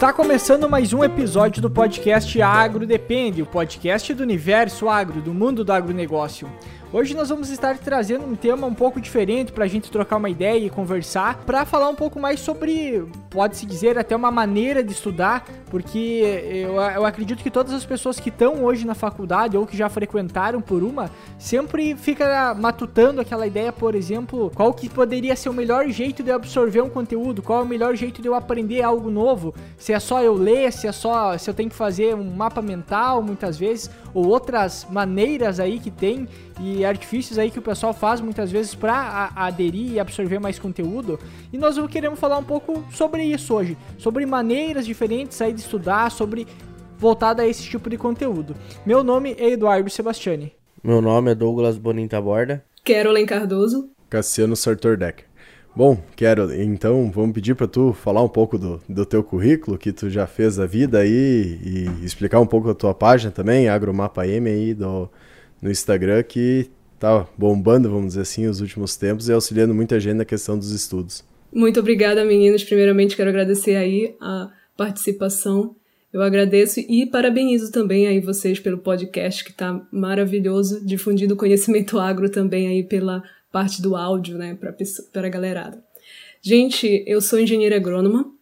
[0.00, 5.34] Está começando mais um episódio do podcast Agro Depende, o podcast do universo agro, do
[5.34, 6.50] mundo do agronegócio.
[6.92, 10.28] Hoje nós vamos estar trazendo um tema um pouco diferente para a gente trocar uma
[10.28, 14.90] ideia e conversar, para falar um pouco mais sobre, pode-se dizer, até uma maneira de
[14.90, 19.64] estudar, porque eu, eu acredito que todas as pessoas que estão hoje na faculdade ou
[19.64, 25.36] que já frequentaram por uma, sempre fica matutando aquela ideia, por exemplo, qual que poderia
[25.36, 28.26] ser o melhor jeito de eu absorver um conteúdo, qual é o melhor jeito de
[28.26, 31.70] eu aprender algo novo, se é só eu ler, se é só se eu tenho
[31.70, 36.28] que fazer um mapa mental muitas vezes, ou outras maneiras aí que tem
[36.60, 41.18] e artifícios aí que o pessoal faz muitas vezes para aderir e absorver mais conteúdo.
[41.52, 46.10] E nós queremos falar um pouco sobre isso hoje, sobre maneiras diferentes aí de estudar,
[46.10, 46.46] sobre
[46.98, 48.54] voltada a esse tipo de conteúdo.
[48.84, 50.52] Meu nome é Eduardo Sebastiani.
[50.82, 52.64] Meu nome é Douglas Bonita Borda.
[52.84, 53.90] Carolyn Cardoso.
[54.08, 55.29] Cassiano Sartor Decker.
[55.74, 59.92] Bom, quero então vamos pedir para tu falar um pouco do, do teu currículo que
[59.92, 64.26] tu já fez a vida aí e explicar um pouco a tua página também, Agromapa
[64.26, 65.08] M aí do,
[65.62, 70.16] no Instagram que tá bombando, vamos dizer assim, os últimos tempos e auxiliando muita gente
[70.16, 71.24] na questão dos estudos.
[71.52, 72.62] Muito obrigada, meninos.
[72.62, 75.76] Primeiramente quero agradecer aí a participação.
[76.12, 82.28] Eu agradeço e parabenizo também aí vocês pelo podcast que tá maravilhoso, difundindo conhecimento agro
[82.28, 83.22] também aí pela
[83.52, 84.56] parte do áudio, né,
[85.12, 85.82] para a galerada.
[86.42, 88.32] Gente, eu sou engenheira agrônoma,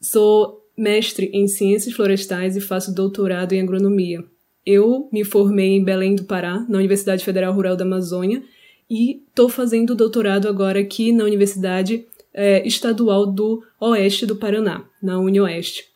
[0.00, 4.24] sou mestre em ciências florestais e faço doutorado em agronomia.
[4.64, 8.42] Eu me formei em Belém do Pará, na Universidade Federal Rural da Amazônia,
[8.88, 15.18] e estou fazendo doutorado agora aqui na Universidade é, Estadual do Oeste do Paraná, na
[15.18, 15.86] UniOeste,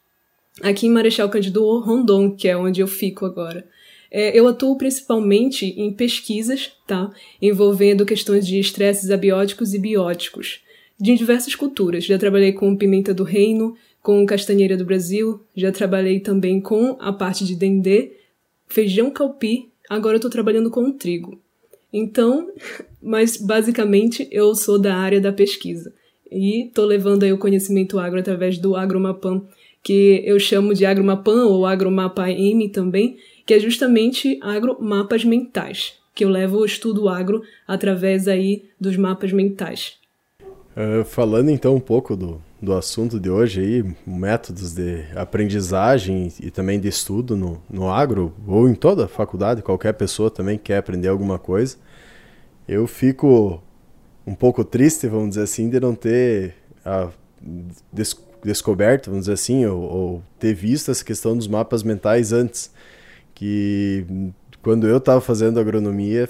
[0.63, 3.67] aqui em Marechal Cândido Rondon, que é onde eu fico agora.
[4.11, 7.13] É, eu atuo principalmente em pesquisas, tá?
[7.41, 10.61] Envolvendo questões de estresses abióticos e bióticos,
[10.99, 12.05] de diversas culturas.
[12.05, 17.13] Já trabalhei com pimenta do reino, com castanheira do Brasil, já trabalhei também com a
[17.13, 18.13] parte de dendê,
[18.69, 21.41] feijão calpi, agora eu estou trabalhando com trigo.
[21.93, 22.51] Então,
[23.03, 25.93] mas basicamente eu sou da área da pesquisa
[26.31, 29.47] e estou levando aí o conhecimento agro através do Agromapam,
[29.83, 36.25] que eu chamo de Agromapam ou Agromapa M também, que é justamente agromapas mentais, que
[36.25, 39.95] eu levo o estudo agro através aí dos mapas mentais.
[40.77, 46.51] Uh, falando então um pouco do, do assunto de hoje aí, métodos de aprendizagem e
[46.51, 51.09] também de estudo no, no agro, ou em toda faculdade, qualquer pessoa também quer aprender
[51.09, 51.77] alguma coisa,
[52.69, 53.63] eu fico
[54.27, 57.09] um pouco triste, vamos dizer assim, de não ter a,
[57.93, 62.71] des, descoberto, vamos dizer assim, ou, ou ter visto essa questão dos mapas mentais antes
[63.37, 64.33] que
[64.63, 66.29] quando eu estava fazendo agronomia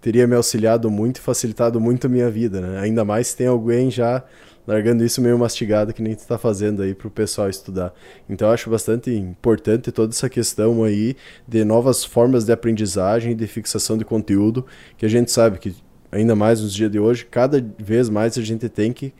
[0.00, 2.80] teria me auxiliado muito e facilitado muito a minha vida, né?
[2.80, 4.24] Ainda mais se tem alguém já
[4.66, 7.92] largando isso meio mastigado que nem está fazendo aí para o pessoal estudar.
[8.28, 11.16] Então eu acho bastante importante toda essa questão aí
[11.46, 14.64] de novas formas de aprendizagem e de fixação de conteúdo,
[14.96, 15.76] que a gente sabe que
[16.10, 19.12] ainda mais nos dias de hoje, cada vez mais a gente tem que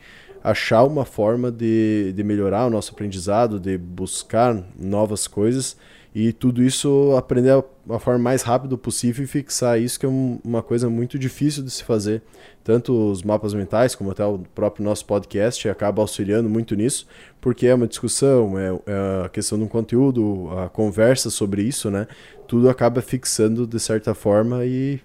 [0.43, 5.77] achar uma forma de, de melhorar o nosso aprendizado, de buscar novas coisas
[6.13, 10.39] e tudo isso aprender a forma mais rápida possível e fixar isso, que é um,
[10.43, 12.23] uma coisa muito difícil de se fazer.
[12.63, 17.07] Tanto os mapas mentais, como até o próprio nosso podcast, acaba auxiliando muito nisso,
[17.39, 22.07] porque é uma discussão, é, é a questão do conteúdo, a conversa sobre isso, né?
[22.47, 24.99] Tudo acaba fixando de certa forma e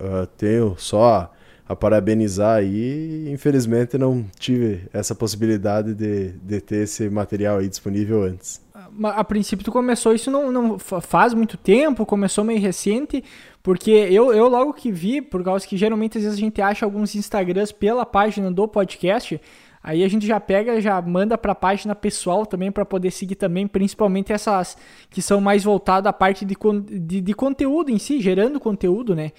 [0.00, 1.30] uh, tenho só
[1.68, 3.28] a, parabenizar aí.
[3.30, 8.62] Infelizmente não tive essa possibilidade de, de ter esse material aí disponível antes
[9.04, 13.22] a princípio tu começou isso não, não faz muito tempo, começou meio recente,
[13.62, 16.84] porque eu, eu logo que vi, por causa que geralmente às vezes a gente acha
[16.84, 19.40] alguns Instagrams pela página do podcast,
[19.82, 23.36] aí a gente já pega, já manda para a página pessoal também para poder seguir
[23.36, 24.76] também, principalmente essas
[25.10, 26.56] que são mais voltadas à parte de,
[27.00, 29.32] de, de conteúdo em si, gerando conteúdo, né?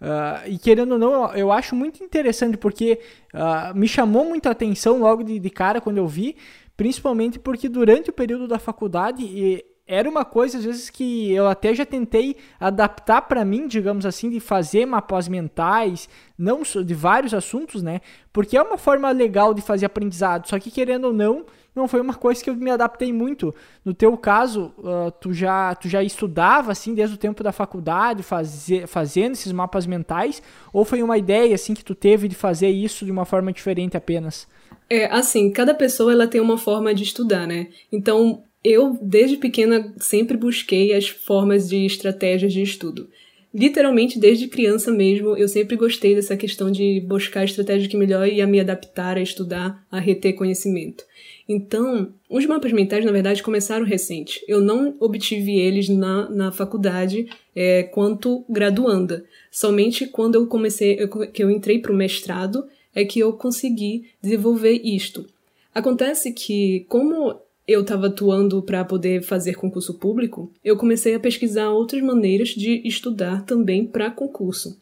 [0.00, 3.00] Uh, e querendo ou não, eu acho muito interessante porque
[3.32, 6.36] uh, me chamou muita atenção logo de, de cara quando eu vi,
[6.76, 11.74] principalmente porque durante o período da faculdade era uma coisa às vezes que eu até
[11.74, 17.82] já tentei adaptar para mim, digamos assim, de fazer mapas mentais, não de vários assuntos,
[17.82, 18.00] né?
[18.32, 21.44] Porque é uma forma legal de fazer aprendizado, só que querendo ou não,
[21.74, 23.54] não foi uma coisa que eu me adaptei muito.
[23.84, 28.22] No teu caso, uh, tu já tu já estudava assim desde o tempo da faculdade,
[28.22, 30.42] fazer, fazendo esses mapas mentais,
[30.72, 33.96] ou foi uma ideia assim que tu teve de fazer isso de uma forma diferente
[33.96, 34.46] apenas?
[34.88, 37.68] É, assim, cada pessoa ela tem uma forma de estudar, né?
[37.90, 43.08] Então, eu desde pequena sempre busquei as formas de estratégias de estudo.
[43.52, 48.46] Literalmente desde criança mesmo, eu sempre gostei dessa questão de buscar estratégia que melhor ia
[48.48, 51.04] me adaptar a estudar, a reter conhecimento.
[51.48, 54.42] Então, os mapas mentais, na verdade, começaram recente.
[54.48, 59.24] Eu não obtive eles na, na faculdade é, quanto graduanda.
[59.50, 64.06] Somente quando eu comecei, eu, que eu entrei para o mestrado, é que eu consegui
[64.22, 65.26] desenvolver isto.
[65.74, 71.70] Acontece que, como eu estava atuando para poder fazer concurso público, eu comecei a pesquisar
[71.70, 74.78] outras maneiras de estudar também para concurso.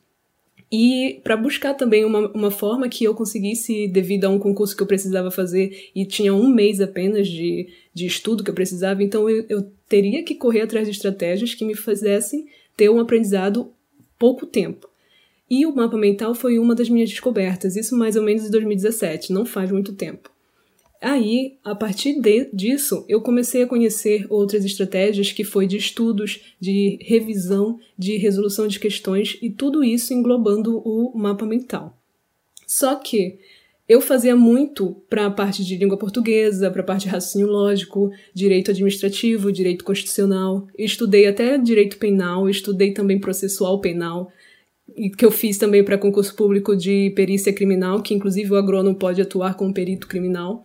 [0.72, 4.82] E para buscar também uma, uma forma que eu conseguisse, devido a um concurso que
[4.82, 9.28] eu precisava fazer e tinha um mês apenas de, de estudo que eu precisava, então
[9.28, 13.70] eu, eu teria que correr atrás de estratégias que me fizessem ter um aprendizado
[14.18, 14.88] pouco tempo.
[15.50, 19.30] E o mapa mental foi uma das minhas descobertas, isso mais ou menos em 2017,
[19.30, 20.31] não faz muito tempo.
[21.02, 26.54] Aí, a partir de, disso, eu comecei a conhecer outras estratégias que foi de estudos,
[26.60, 31.98] de revisão, de resolução de questões e tudo isso englobando o mapa mental.
[32.68, 33.36] Só que
[33.88, 38.12] eu fazia muito para a parte de língua portuguesa, para a parte de raciocínio lógico,
[38.32, 40.68] direito administrativo, direito constitucional.
[40.78, 44.30] Estudei até direito penal, estudei também processual penal,
[45.18, 49.20] que eu fiz também para concurso público de perícia criminal, que inclusive o agrônomo pode
[49.20, 50.64] atuar como perito criminal.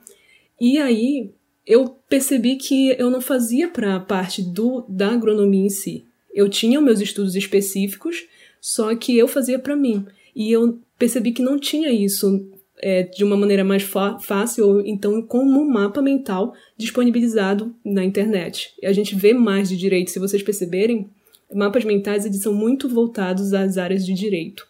[0.59, 1.31] E aí
[1.65, 6.05] eu percebi que eu não fazia para a parte do, da agronomia em si.
[6.33, 8.25] Eu tinha meus estudos específicos,
[8.61, 10.05] só que eu fazia para mim.
[10.35, 15.21] E eu percebi que não tinha isso é, de uma maneira mais fácil, ou então
[15.21, 18.73] como um mapa mental disponibilizado na internet.
[18.83, 21.09] A gente vê mais de direito, se vocês perceberem,
[21.53, 24.65] mapas mentais eles são muito voltados às áreas de direito.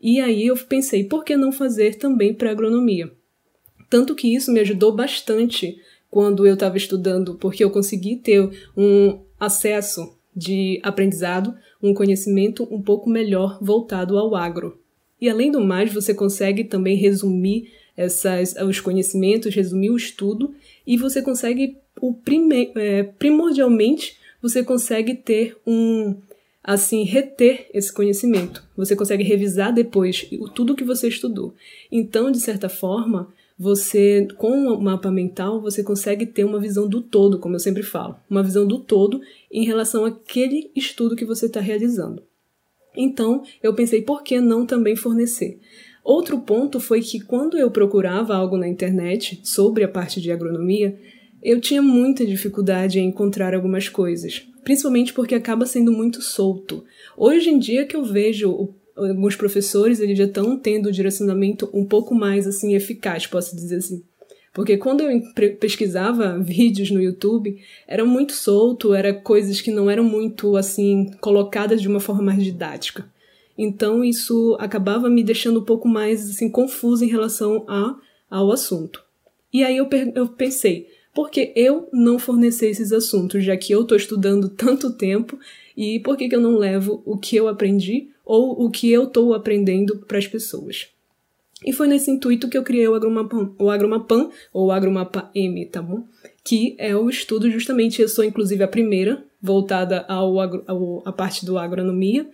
[0.00, 3.12] E aí eu pensei, por que não fazer também para agronomia?
[3.92, 5.78] Tanto que isso me ajudou bastante
[6.10, 8.40] quando eu estava estudando, porque eu consegui ter
[8.74, 14.78] um acesso de aprendizado, um conhecimento um pouco melhor voltado ao agro.
[15.20, 20.54] E além do mais, você consegue também resumir essas, os conhecimentos, resumir o estudo,
[20.86, 26.16] e você consegue, o prime, é, primordialmente, você consegue ter um,
[26.64, 28.66] assim, reter esse conhecimento.
[28.74, 31.52] Você consegue revisar depois tudo que você estudou.
[31.90, 33.30] Então, de certa forma,
[33.62, 37.84] você, com o mapa mental, você consegue ter uma visão do todo, como eu sempre
[37.84, 39.20] falo, uma visão do todo
[39.52, 42.24] em relação àquele estudo que você está realizando.
[42.96, 45.60] Então, eu pensei, por que não também fornecer?
[46.02, 50.98] Outro ponto foi que quando eu procurava algo na internet sobre a parte de agronomia,
[51.40, 56.84] eu tinha muita dificuldade em encontrar algumas coisas, principalmente porque acaba sendo muito solto.
[57.16, 61.68] Hoje em dia que eu vejo o alguns professores eles já estão tendo um direcionamento
[61.72, 64.02] um pouco mais assim eficaz, posso dizer assim.
[64.52, 65.22] Porque quando eu
[65.58, 67.58] pesquisava vídeos no YouTube,
[67.88, 72.44] era muito solto, era coisas que não eram muito assim colocadas de uma forma mais
[72.44, 73.10] didática.
[73.56, 77.96] Então isso acabava me deixando um pouco mais assim confuso em relação a,
[78.30, 79.02] ao assunto.
[79.52, 83.82] E aí eu, eu pensei, por que eu não fornecer esses assuntos, já que eu
[83.82, 85.38] estou estudando tanto tempo,
[85.76, 89.02] e por que, que eu não levo o que eu aprendi ou o que eu
[89.04, 90.88] estou aprendendo para as pessoas.
[91.66, 95.66] E foi nesse intuito que eu criei o Agromapan, o Agromapan ou o Agromapa M,
[95.66, 96.04] tá bom?
[96.42, 101.44] Que é o estudo justamente, eu sou inclusive a primeira voltada ao, ao a parte
[101.44, 102.26] do agronomia.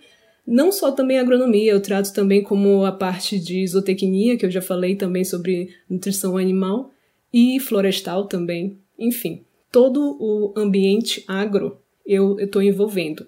[0.47, 4.61] Não só também agronomia, eu trato também como a parte de zootecnia, que eu já
[4.61, 6.91] falei também sobre nutrição animal,
[7.31, 8.77] e florestal também.
[8.97, 13.27] Enfim, todo o ambiente agro eu estou envolvendo.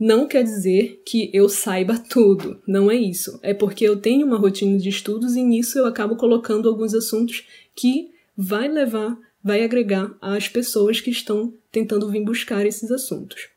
[0.00, 3.38] Não quer dizer que eu saiba tudo, não é isso.
[3.42, 7.46] É porque eu tenho uma rotina de estudos e nisso eu acabo colocando alguns assuntos
[7.76, 13.50] que vai levar, vai agregar às pessoas que estão tentando vir buscar esses assuntos.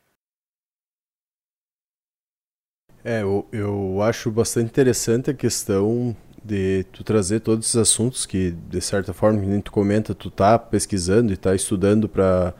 [3.06, 8.52] É, eu, eu acho bastante interessante a questão de tu trazer todos esses assuntos que,
[8.52, 12.54] de certa forma, nem tu comenta, tu tá pesquisando e tá estudando para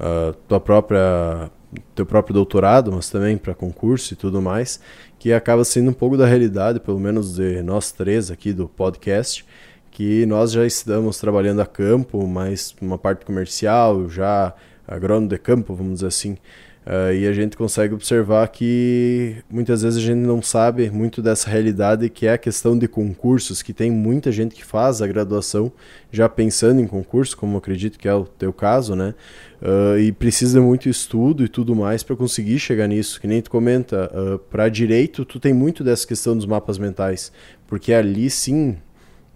[0.00, 1.50] uh, tua própria
[1.94, 4.80] teu próprio doutorado, mas também para concurso e tudo mais,
[5.18, 9.44] que acaba sendo um pouco da realidade, pelo menos de nós três aqui do podcast,
[9.90, 14.54] que nós já estamos trabalhando a campo, mais uma parte comercial, já
[14.86, 16.36] agrônomo de campo, vamos dizer assim.
[16.86, 21.50] Uh, e a gente consegue observar que muitas vezes a gente não sabe muito dessa
[21.50, 25.72] realidade que é a questão de concursos, que tem muita gente que faz a graduação
[26.12, 29.16] já pensando em concurso, como acredito que é o teu caso, né?
[29.60, 33.20] Uh, e precisa muito estudo e tudo mais para conseguir chegar nisso.
[33.20, 36.78] Que nem tu comenta, uh, ah, para direito tu tem muito dessa questão dos mapas
[36.78, 37.32] mentais,
[37.66, 38.76] porque ali sim,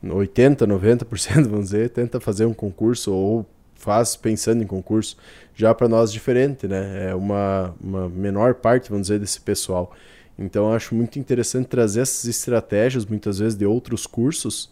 [0.09, 3.45] 80, 90%, vamos dizer, tenta fazer um concurso ou
[3.81, 5.17] faz pensando em concurso,
[5.55, 7.11] já para nós diferente, né?
[7.11, 9.93] É uma, uma menor parte, vamos dizer, desse pessoal.
[10.39, 14.71] Então acho muito interessante trazer essas estratégias, muitas vezes, de outros cursos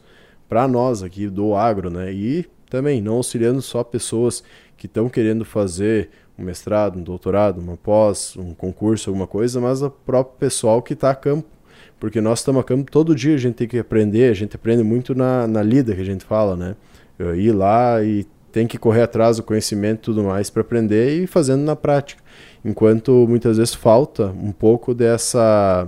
[0.48, 2.12] para nós aqui do agro, né?
[2.12, 4.42] E também, não auxiliando só pessoas
[4.76, 9.82] que estão querendo fazer um mestrado, um doutorado, uma pós, um concurso, alguma coisa, mas
[9.82, 11.48] o próprio pessoal que está a campo.
[11.98, 14.84] Porque nós estamos a campo todo dia, a gente tem que aprender, a gente aprende
[14.84, 16.76] muito na, na lida que a gente fala, né?
[17.18, 18.24] Eu ir lá e
[18.58, 22.20] tem que correr atrás do conhecimento e tudo mais para aprender e fazendo na prática.
[22.64, 25.86] Enquanto muitas vezes falta um pouco dessa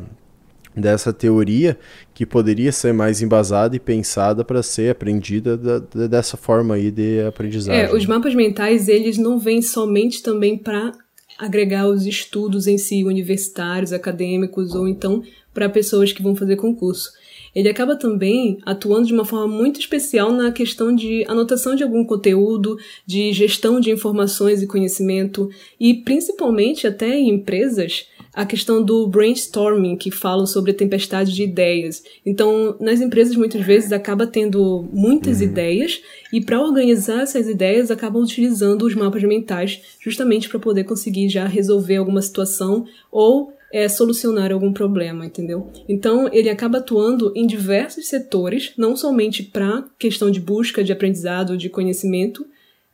[0.76, 1.76] dessa teoria
[2.14, 6.92] que poderia ser mais embasada e pensada para ser aprendida da, da, dessa forma aí
[6.92, 7.82] de aprendizagem.
[7.82, 10.92] É, os mapas mentais, eles não vêm somente também para
[11.36, 17.10] agregar os estudos em si, universitários, acadêmicos, ou então para pessoas que vão fazer concurso.
[17.54, 22.04] Ele acaba também atuando de uma forma muito especial na questão de anotação de algum
[22.04, 29.08] conteúdo, de gestão de informações e conhecimento, e principalmente até em empresas, a questão do
[29.08, 32.02] brainstorming, que falam sobre a tempestade de ideias.
[32.24, 35.46] Então, nas empresas, muitas vezes, acaba tendo muitas uhum.
[35.46, 36.00] ideias,
[36.32, 41.46] e para organizar essas ideias, acabam utilizando os mapas mentais, justamente para poder conseguir já
[41.46, 45.70] resolver alguma situação ou é, solucionar algum problema, entendeu?
[45.88, 51.56] Então, ele acaba atuando em diversos setores, não somente para questão de busca de aprendizado,
[51.56, 52.44] de conhecimento,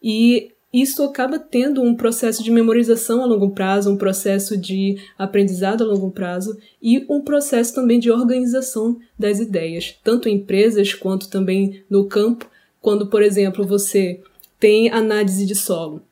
[0.03, 5.83] e isso acaba tendo um processo de memorização a longo prazo, um processo de aprendizado
[5.83, 11.31] a longo prazo e um processo também de organização das ideias, tanto em empresas quanto
[11.31, 12.51] também no campo,
[12.83, 14.21] quando, por exemplo, você
[14.61, 16.03] tem análise de solo.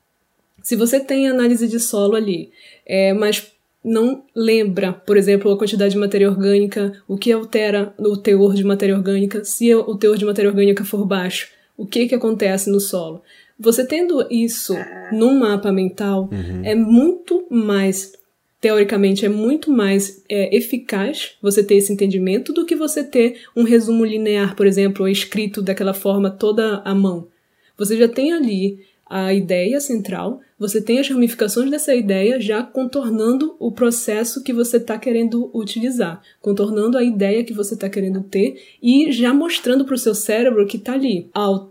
[0.62, 2.50] Se você tem análise de solo ali,
[2.87, 3.53] é, mas
[3.84, 8.64] não lembra, por exemplo, a quantidade de matéria orgânica, o que altera o teor de
[8.64, 12.80] matéria orgânica, se o teor de matéria orgânica for baixo, o que, que acontece no
[12.80, 13.22] solo.
[13.60, 14.74] Você tendo isso
[15.12, 16.64] num mapa mental uhum.
[16.64, 18.14] é muito mais,
[18.60, 23.64] teoricamente, é muito mais é, eficaz você ter esse entendimento do que você ter um
[23.64, 27.28] resumo linear, por exemplo, escrito daquela forma toda à mão.
[27.76, 28.80] Você já tem ali
[29.16, 34.78] a ideia central, você tem as ramificações dessa ideia já contornando o processo que você
[34.78, 39.94] está querendo utilizar, contornando a ideia que você está querendo ter e já mostrando para
[39.94, 41.30] o seu cérebro que está ali.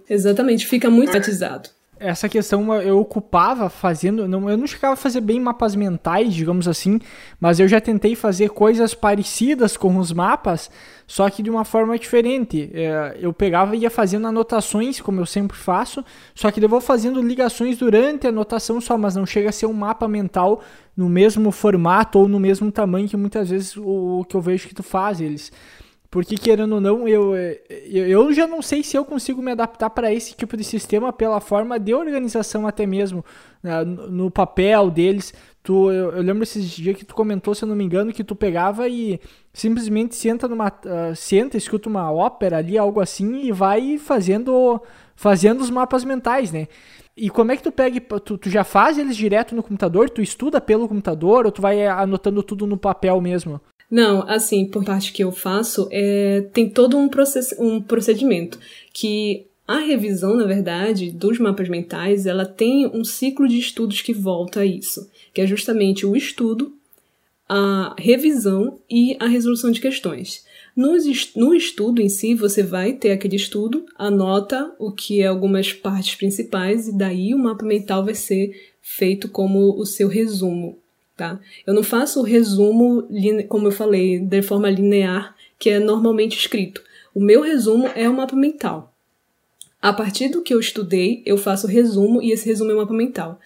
[0.09, 1.69] Exatamente, fica muito batizado
[2.03, 4.27] essa questão eu ocupava fazendo.
[4.27, 6.99] Não, eu não chegava a fazer bem mapas mentais, digamos assim,
[7.39, 10.69] mas eu já tentei fazer coisas parecidas com os mapas,
[11.07, 12.69] só que de uma forma diferente.
[12.73, 16.03] É, eu pegava e ia fazendo anotações, como eu sempre faço,
[16.35, 19.65] só que eu vou fazendo ligações durante a anotação só, mas não chega a ser
[19.65, 20.61] um mapa mental
[20.95, 24.67] no mesmo formato ou no mesmo tamanho que muitas vezes o, o que eu vejo
[24.67, 25.51] que tu faz eles.
[26.13, 29.89] Porque, querendo ou não, eu, eu, eu já não sei se eu consigo me adaptar
[29.89, 33.25] para esse tipo de sistema pela forma de organização até mesmo,
[33.63, 35.33] né, no papel deles.
[35.63, 38.23] Tu, eu, eu, lembro esses dias que tu comentou, se eu não me engano, que
[38.23, 39.19] tu pegava e
[39.51, 40.67] simplesmente senta numa.
[40.67, 44.79] Uh, senta, escuta uma ópera ali, algo assim, e vai fazendo,
[45.15, 46.67] fazendo os mapas mentais, né?
[47.17, 47.99] E como é que tu pega.
[48.19, 50.11] Tu, tu já faz eles direto no computador?
[50.11, 53.59] Tu estuda pelo computador ou tu vai anotando tudo no papel mesmo?
[53.93, 58.57] Não, assim, por parte que eu faço, é, tem todo um, process, um procedimento
[58.91, 64.11] que a revisão, na verdade, dos mapas mentais, ela tem um ciclo de estudos que
[64.11, 66.73] volta a isso, que é justamente o estudo,
[67.47, 70.43] a revisão e a resolução de questões.
[70.75, 70.93] No,
[71.35, 76.15] no estudo em si, você vai ter aquele estudo, anota o que é algumas partes
[76.15, 80.81] principais, e daí o mapa mental vai ser feito como o seu resumo
[81.23, 81.39] tá?
[81.65, 83.07] Eu não faço o resumo,
[83.47, 86.83] como eu falei, de forma linear, que é normalmente escrito.
[87.15, 88.93] O meu resumo é o mapa mental.
[89.81, 92.77] A partir do que eu estudei, eu faço o resumo e esse resumo é o
[92.77, 93.39] mapa mental.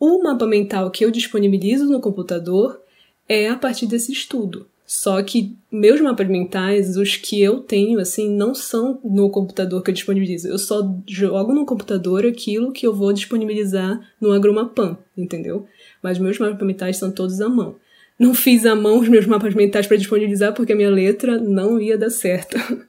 [0.00, 2.80] O mapa mental que eu disponibilizo no computador
[3.28, 4.66] é a partir desse estudo.
[4.86, 9.90] Só que meus mapas mentais, os que eu tenho, assim, não são no computador que
[9.90, 10.48] eu disponibilizo.
[10.48, 15.66] Eu só jogo no computador aquilo que eu vou disponibilizar no Agromapan, entendeu?
[16.02, 17.76] mas meus mapas mentais são todos à mão.
[18.18, 21.80] Não fiz à mão os meus mapas mentais para disponibilizar porque a minha letra não
[21.80, 22.58] ia dar certo.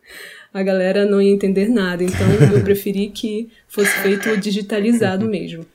[0.53, 5.65] A galera não ia entender nada, então eu preferi que fosse feito digitalizado mesmo.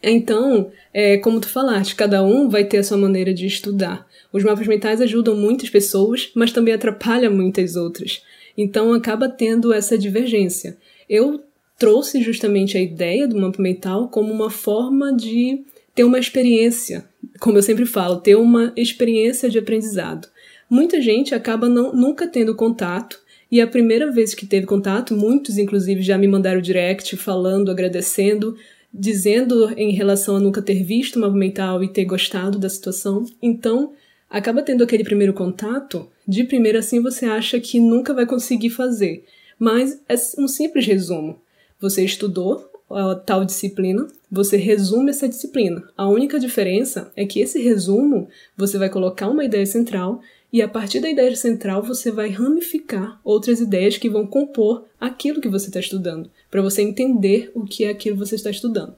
[0.00, 4.06] Então, é, como tu falaste, cada um vai ter a sua maneira de estudar.
[4.32, 8.22] Os mapas mentais ajudam muitas pessoas, mas também atrapalham muitas outras.
[8.56, 10.76] Então, acaba tendo essa divergência.
[11.08, 11.42] Eu
[11.78, 15.62] trouxe justamente a ideia do mapa mental como uma forma de
[15.94, 17.04] ter uma experiência,
[17.40, 20.28] como eu sempre falo, ter uma experiência de aprendizado.
[20.68, 23.18] Muita gente acaba não, nunca tendo contato,
[23.50, 28.56] e a primeira vez que teve contato, muitos inclusive já me mandaram direct falando, agradecendo,
[28.94, 33.24] dizendo em relação a nunca ter visto uma mental e ter gostado da situação.
[33.42, 33.92] Então,
[34.30, 39.24] acaba tendo aquele primeiro contato, de primeira assim você acha que nunca vai conseguir fazer.
[39.58, 41.40] Mas é um simples resumo.
[41.80, 45.82] Você estudou a tal disciplina, você resume essa disciplina.
[45.96, 50.20] A única diferença é que esse resumo você vai colocar uma ideia central
[50.52, 55.40] e a partir da ideia central você vai ramificar outras ideias que vão compor aquilo
[55.40, 58.94] que você está estudando, para você entender o que é aquilo que você está estudando.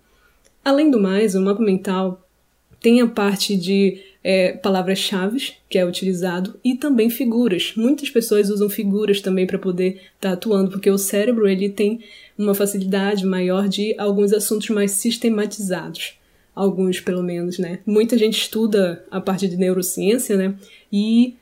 [0.64, 2.26] Além do mais, o mapa mental
[2.80, 7.72] tem a parte de é, palavras-chave que é utilizado e também figuras.
[7.76, 12.00] Muitas pessoas usam figuras também para poder estar tá atuando, porque o cérebro ele tem
[12.38, 16.18] uma facilidade maior de alguns assuntos mais sistematizados.
[16.54, 17.78] Alguns, pelo menos, né?
[17.86, 20.54] Muita gente estuda a parte de neurociência, né?
[20.92, 21.34] E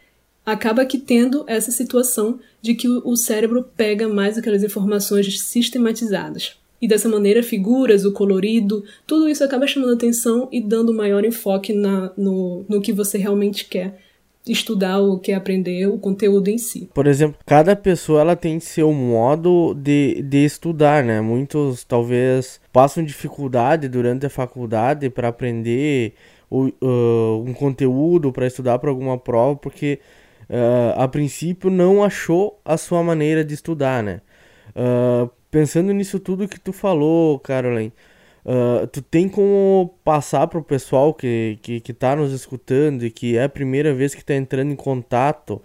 [0.46, 6.59] acaba que tendo essa situação de que o cérebro pega mais aquelas informações sistematizadas.
[6.80, 11.72] E dessa maneira, figuras, o colorido, tudo isso acaba chamando atenção e dando maior enfoque
[11.72, 13.98] na, no, no que você realmente quer
[14.46, 16.88] estudar ou quer aprender o conteúdo em si.
[16.94, 21.20] Por exemplo, cada pessoa ela tem seu modo de, de estudar, né?
[21.20, 26.14] Muitos talvez passam dificuldade durante a faculdade para aprender
[26.48, 30.00] o, uh, um conteúdo, para estudar para alguma prova, porque
[30.48, 34.20] uh, a princípio não achou a sua maneira de estudar, né?
[34.70, 37.92] Uh, pensando nisso tudo que tu falou, Caroline,
[38.44, 43.36] uh, tu tem como passar pro pessoal que, que, que tá nos escutando e que
[43.36, 45.60] é a primeira vez que tá entrando em contato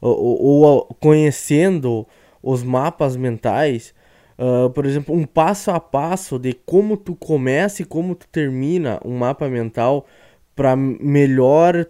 [0.00, 2.06] ou, ou, ou conhecendo
[2.42, 3.94] os mapas mentais,
[4.38, 9.00] uh, por exemplo, um passo a passo de como tu começa e como tu termina
[9.04, 10.06] um mapa mental
[10.54, 11.86] para melhor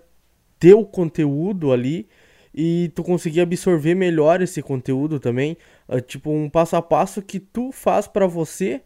[0.58, 2.06] ter o conteúdo ali
[2.54, 5.56] e tu conseguir absorver melhor esse conteúdo também,
[5.90, 8.80] uh, tipo um passo a passo que tu faz para você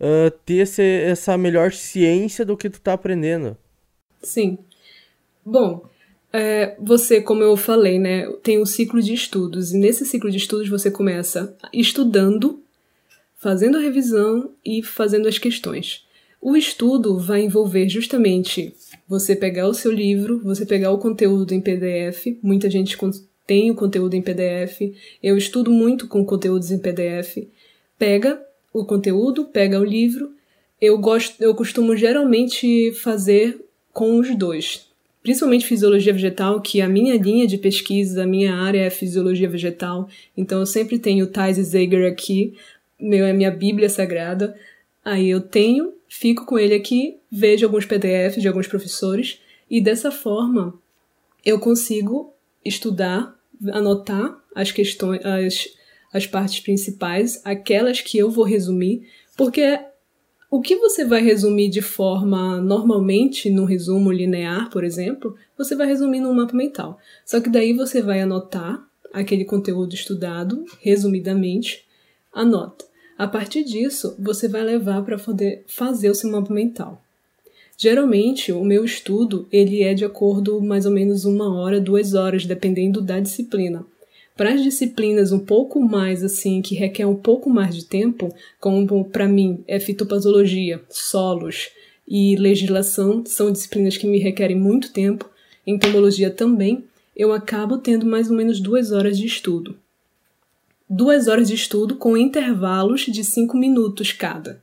[0.00, 3.56] uh, ter esse, essa melhor ciência do que tu tá aprendendo.
[4.22, 4.58] Sim.
[5.44, 5.84] Bom,
[6.32, 10.38] é, você, como eu falei, né, tem um ciclo de estudos e nesse ciclo de
[10.38, 12.62] estudos você começa estudando,
[13.36, 16.04] fazendo a revisão e fazendo as questões.
[16.40, 18.74] O estudo vai envolver justamente
[19.08, 22.36] você pegar o seu livro, você pegar o conteúdo em PDF.
[22.42, 22.96] Muita gente
[23.46, 24.92] tem o conteúdo em PDF.
[25.22, 27.46] Eu estudo muito com conteúdos em PDF.
[27.98, 28.40] Pega
[28.72, 30.32] o conteúdo, pega o livro.
[30.80, 34.88] Eu gosto, eu costumo geralmente fazer com os dois.
[35.22, 40.08] Principalmente fisiologia vegetal, que a minha linha de pesquisa, a minha área é fisiologia vegetal.
[40.36, 42.54] Então eu sempre tenho o Thais Zager aqui,
[43.00, 44.54] meu é minha bíblia sagrada.
[45.02, 50.12] Aí eu tenho fico com ele aqui, vejo alguns PDFs de alguns professores e dessa
[50.12, 50.78] forma
[51.44, 52.32] eu consigo
[52.64, 53.34] estudar,
[53.72, 55.68] anotar as questões, as,
[56.12, 59.78] as partes principais, aquelas que eu vou resumir, porque
[60.50, 65.86] o que você vai resumir de forma normalmente no resumo linear, por exemplo, você vai
[65.86, 66.98] resumir num mapa mental.
[67.26, 71.84] Só que daí você vai anotar aquele conteúdo estudado, resumidamente,
[72.32, 72.84] anota.
[73.18, 77.03] A partir disso, você vai levar para poder fazer o seu mapa mental.
[77.84, 82.46] Geralmente, o meu estudo ele é de acordo mais ou menos uma hora, duas horas,
[82.46, 83.84] dependendo da disciplina.
[84.34, 89.04] Para as disciplinas um pouco mais assim, que requer um pouco mais de tempo, como
[89.04, 91.68] para mim é fitopatologia, solos
[92.08, 95.28] e legislação, são disciplinas que me requerem muito tempo,
[95.66, 99.76] entomologia também, eu acabo tendo mais ou menos duas horas de estudo
[100.88, 104.62] duas horas de estudo com intervalos de cinco minutos cada.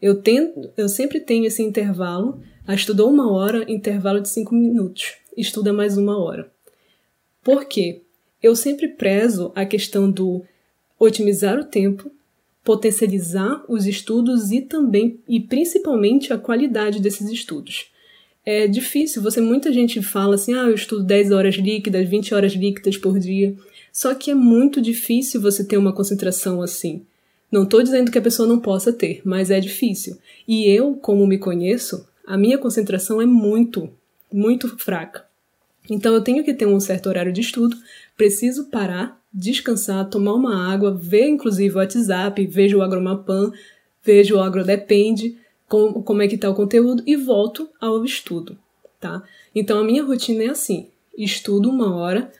[0.00, 2.40] Eu, tento, eu sempre tenho esse intervalo.
[2.74, 5.14] Estudou uma hora, intervalo de cinco minutos.
[5.36, 6.50] Estuda mais uma hora.
[7.42, 8.02] Por quê?
[8.42, 10.42] Eu sempre prezo a questão do
[10.98, 12.10] otimizar o tempo,
[12.64, 17.86] potencializar os estudos e também e principalmente a qualidade desses estudos.
[18.44, 22.52] É difícil, você muita gente fala assim: "Ah, eu estudo 10 horas líquidas, 20 horas
[22.52, 23.54] líquidas por dia".
[23.92, 27.06] Só que é muito difícil você ter uma concentração assim.
[27.50, 30.18] Não estou dizendo que a pessoa não possa ter, mas é difícil.
[30.48, 33.88] E eu, como me conheço, a minha concentração é muito,
[34.32, 35.24] muito fraca.
[35.88, 37.76] Então eu tenho que ter um certo horário de estudo,
[38.16, 43.52] preciso parar, descansar, tomar uma água, ver inclusive o WhatsApp, vejo o Agromapan,
[44.02, 48.58] vejo o Agrodepende, como, como é que está o conteúdo e volto ao estudo,
[49.00, 49.22] tá?
[49.54, 52.32] Então a minha rotina é assim: estudo uma hora,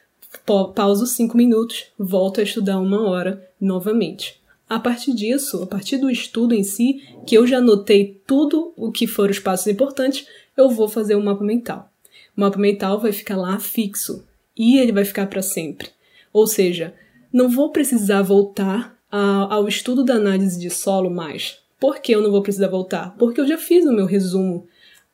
[0.75, 4.41] pauso cinco minutos, volto a estudar uma hora novamente.
[4.69, 8.91] A partir disso, a partir do estudo em si, que eu já anotei tudo o
[8.91, 10.27] que foram os passos importantes,
[10.57, 11.91] eu vou fazer um mapa mental.
[12.37, 14.25] O mapa mental vai ficar lá fixo
[14.57, 15.89] e ele vai ficar para sempre.
[16.33, 16.95] Ou seja,
[17.33, 21.59] não vou precisar voltar a, ao estudo da análise de solo mais.
[21.79, 23.15] Por que eu não vou precisar voltar?
[23.17, 24.67] Porque eu já fiz o meu resumo.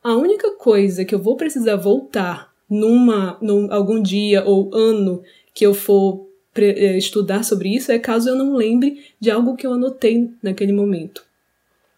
[0.03, 5.67] A única coisa que eu vou precisar voltar numa, num, algum dia ou ano que
[5.67, 6.27] eu for
[6.61, 11.25] estudar sobre isso é caso eu não lembre de algo que eu anotei naquele momento.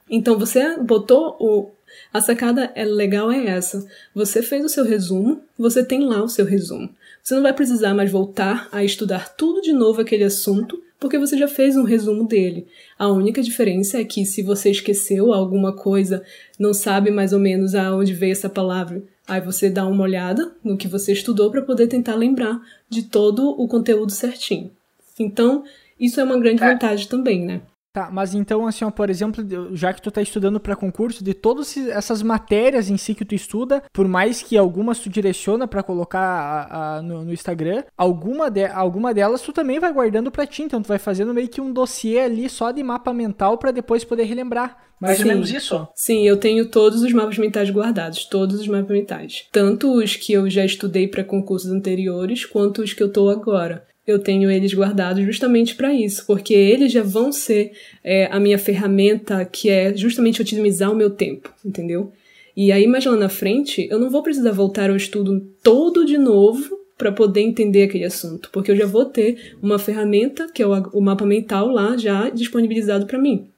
[0.08, 1.70] Então você botou o.
[2.12, 3.86] A sacada é legal é essa.
[4.14, 6.90] Você fez o seu resumo, você tem lá o seu resumo.
[7.22, 11.38] Você não vai precisar mais voltar a estudar tudo de novo aquele assunto, porque você
[11.38, 12.66] já fez um resumo dele.
[12.98, 16.22] A única diferença é que se você esqueceu alguma coisa,
[16.58, 20.76] não sabe mais ou menos aonde veio essa palavra, aí você dá uma olhada no
[20.76, 24.70] que você estudou para poder tentar lembrar de todo o conteúdo certinho.
[25.18, 25.64] Então,
[25.98, 26.72] isso é uma grande é.
[26.72, 27.62] vantagem também, né?
[27.94, 31.32] Tá, mas então, assim, ó, por exemplo, já que tu tá estudando para concurso, de
[31.32, 35.80] todas essas matérias em si que tu estuda, por mais que algumas tu direciona para
[35.80, 40.44] colocar a, a, no, no, Instagram, alguma, de, alguma delas tu também vai guardando para
[40.44, 43.70] ti, então tu vai fazendo meio que um dossiê ali só de mapa mental para
[43.70, 44.76] depois poder relembrar.
[45.00, 45.22] Mais Sim.
[45.22, 45.86] ou menos isso?
[45.94, 49.46] Sim, eu tenho todos os mapas mentais guardados, todos os mapas mentais.
[49.52, 53.86] Tanto os que eu já estudei para concursos anteriores, quanto os que eu tô agora
[54.06, 58.58] eu tenho eles guardados justamente para isso, porque eles já vão ser é, a minha
[58.58, 62.12] ferramenta que é justamente otimizar o meu tempo, entendeu?
[62.56, 66.16] E aí, mais lá na frente, eu não vou precisar voltar ao estudo todo de
[66.16, 70.66] novo para poder entender aquele assunto, porque eu já vou ter uma ferramenta, que é
[70.66, 73.48] o, o mapa mental lá, já disponibilizado para mim,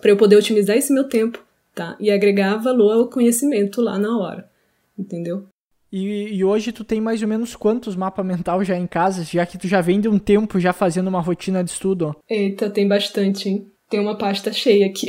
[0.00, 1.42] para eu poder otimizar esse meu tempo,
[1.74, 1.96] tá?
[1.98, 4.48] E agregar valor ao conhecimento lá na hora,
[4.96, 5.44] entendeu?
[5.92, 9.46] E, e, hoje tu tem mais ou menos quantos mapa mental já em casa, já
[9.46, 12.14] que tu já vem de um tempo já fazendo uma rotina de estudo?
[12.28, 13.70] Eita, tem bastante, hein?
[13.88, 15.08] Tem uma pasta cheia aqui.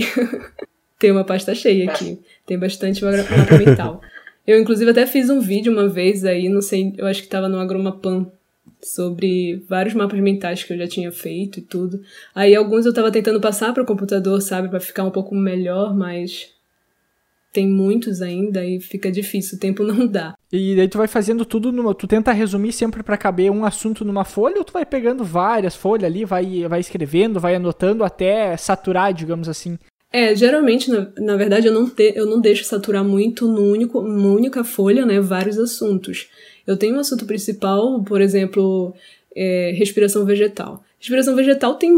[0.99, 2.19] tem uma pasta cheia aqui.
[2.45, 4.01] Tem bastante mapa mental.
[4.45, 7.49] Eu, inclusive, até fiz um vídeo uma vez aí, não sei, eu acho que tava
[7.49, 8.31] no Agromapan,
[8.81, 12.01] sobre vários mapas mentais que eu já tinha feito e tudo.
[12.33, 15.95] Aí alguns eu tava tentando passar para o computador, sabe, para ficar um pouco melhor,
[15.95, 16.53] mas
[17.51, 20.35] tem muitos ainda e fica difícil, o tempo não dá.
[20.51, 24.05] E daí tu vai fazendo tudo, numa, tu tenta resumir sempre para caber um assunto
[24.05, 28.55] numa folha ou tu vai pegando várias folhas ali, vai, vai escrevendo, vai anotando até
[28.57, 29.77] saturar, digamos assim?
[30.11, 34.01] É, geralmente, na, na verdade, eu não, te, eu não deixo saturar muito no único,
[34.01, 36.29] numa única folha, né, vários assuntos.
[36.65, 38.93] Eu tenho um assunto principal, por exemplo,
[39.35, 40.83] é, respiração vegetal.
[40.99, 41.91] Respiração vegetal tem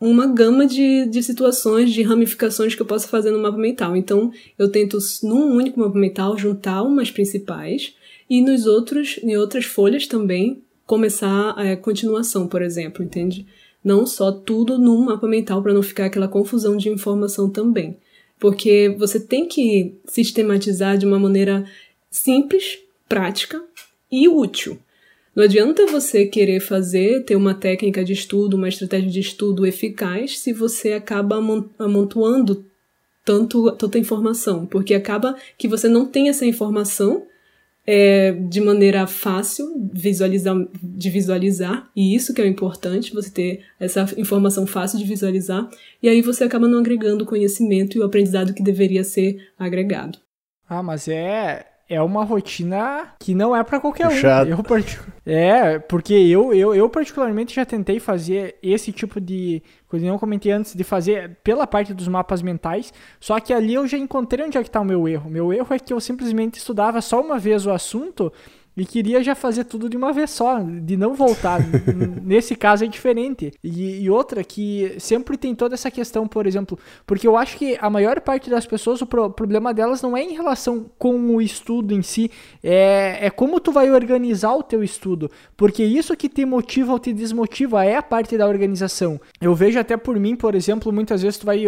[0.00, 3.96] uma gama de, de situações, de ramificações que eu posso fazer no mapa mental.
[3.96, 7.94] Então, eu tento, num único mapa mental, juntar umas principais
[8.28, 13.46] e nos outros, em outras folhas também, começar a continuação, por exemplo, entende?
[13.82, 17.96] Não só tudo num mapa mental para não ficar aquela confusão de informação também.
[18.38, 21.64] Porque você tem que sistematizar de uma maneira
[22.10, 22.78] simples,
[23.08, 23.62] prática
[24.10, 24.78] e útil.
[25.36, 30.38] Não adianta você querer fazer, ter uma técnica de estudo, uma estratégia de estudo eficaz,
[30.38, 31.36] se você acaba
[31.78, 32.64] amontoando
[33.22, 37.26] tanto, tanta informação, porque acaba que você não tem essa informação
[37.86, 43.64] é, de maneira fácil visualizar, de visualizar, e isso que é o importante, você ter
[43.78, 45.68] essa informação fácil de visualizar,
[46.02, 50.18] e aí você acaba não agregando o conhecimento e o aprendizado que deveria ser agregado.
[50.66, 54.50] Ah, mas é, é uma rotina que não é para qualquer Puxado.
[54.50, 54.52] um.
[54.54, 54.98] Eu partic...
[55.28, 60.20] É, porque eu, eu, eu particularmente já tentei fazer esse tipo de coisa, eu não
[60.20, 64.46] comentei antes, de fazer pela parte dos mapas mentais, só que ali eu já encontrei
[64.46, 65.28] onde é que tá o meu erro.
[65.28, 68.32] Meu erro é que eu simplesmente estudava só uma vez o assunto
[68.76, 71.60] e queria já fazer tudo de uma vez só, de não voltar.
[72.22, 73.52] Nesse caso é diferente.
[73.64, 77.78] E, e, outra que sempre tem toda essa questão, por exemplo, porque eu acho que
[77.80, 81.40] a maior parte das pessoas, o pro, problema delas não é em relação com o
[81.40, 82.30] estudo em si,
[82.62, 85.30] é, é como tu vai organizar o teu estudo.
[85.56, 89.18] Porque isso que te motiva ou te desmotiva é a parte da organização.
[89.40, 91.64] Eu vejo até por mim, por exemplo, muitas vezes tu vai,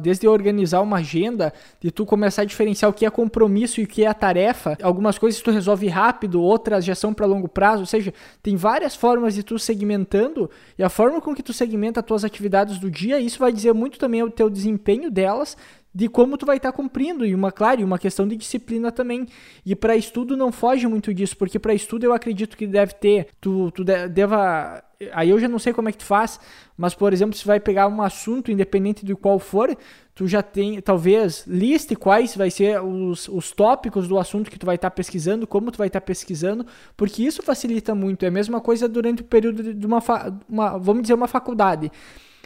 [0.00, 3.86] desde organizar uma agenda, de tu começar a diferenciar o que é compromisso e o
[3.86, 7.86] que é tarefa, algumas coisas tu resolve rápido, outras já são para longo prazo, ou
[7.86, 8.12] seja,
[8.42, 12.24] tem várias formas de tu segmentando e a forma com que tu segmenta as tuas
[12.24, 15.56] atividades do dia, isso vai dizer muito também o teu desempenho delas,
[15.94, 18.90] de como tu vai estar tá cumprindo e uma claro, e uma questão de disciplina
[18.90, 19.26] também.
[19.64, 23.28] E para estudo não foge muito disso, porque para estudo eu acredito que deve ter,
[23.40, 26.38] tu, tu deva aí eu já não sei como é que tu faz,
[26.76, 29.76] mas por exemplo, se vai pegar um assunto independente de qual for,
[30.14, 34.66] tu já tem, talvez, liste quais vai ser os, os tópicos do assunto que tu
[34.66, 38.24] vai estar tá pesquisando, como tu vai estar tá pesquisando, porque isso facilita muito.
[38.24, 40.02] É a mesma coisa durante o período de uma,
[40.48, 41.90] uma vamos dizer, uma faculdade.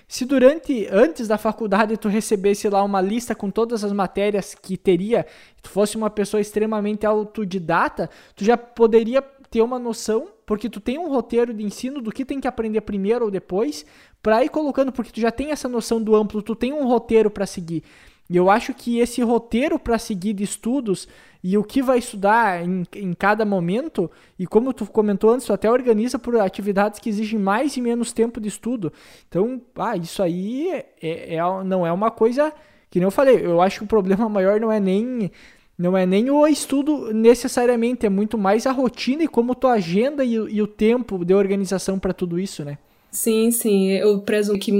[0.08, 4.76] Se durante, antes da faculdade, tu recebesse lá uma lista com todas as matérias que
[4.76, 5.26] teria,
[5.60, 10.98] tu fosse uma pessoa extremamente autodidata, tu já poderia ter uma noção, porque tu tem
[10.98, 13.84] um roteiro de ensino do que tem que aprender primeiro ou depois,
[14.22, 17.30] para ir colocando, porque tu já tem essa noção do amplo, tu tem um roteiro
[17.30, 17.82] para seguir.
[18.28, 21.06] E eu acho que esse roteiro para seguir de estudos
[21.44, 25.52] e o que vai estudar em, em cada momento, e como tu comentou antes, tu
[25.52, 28.92] até organiza por atividades que exigem mais e menos tempo de estudo.
[29.28, 30.68] Então, ah, isso aí
[31.00, 32.52] é, é, não é uma coisa
[32.90, 35.30] Que nem eu falei, eu acho que o problema maior não é nem
[35.78, 40.24] não é nem o estudo necessariamente, é muito mais a rotina e como tua agenda
[40.24, 42.78] e, e o tempo de organização para tudo isso, né?
[43.10, 44.72] Sim, sim, eu prezo que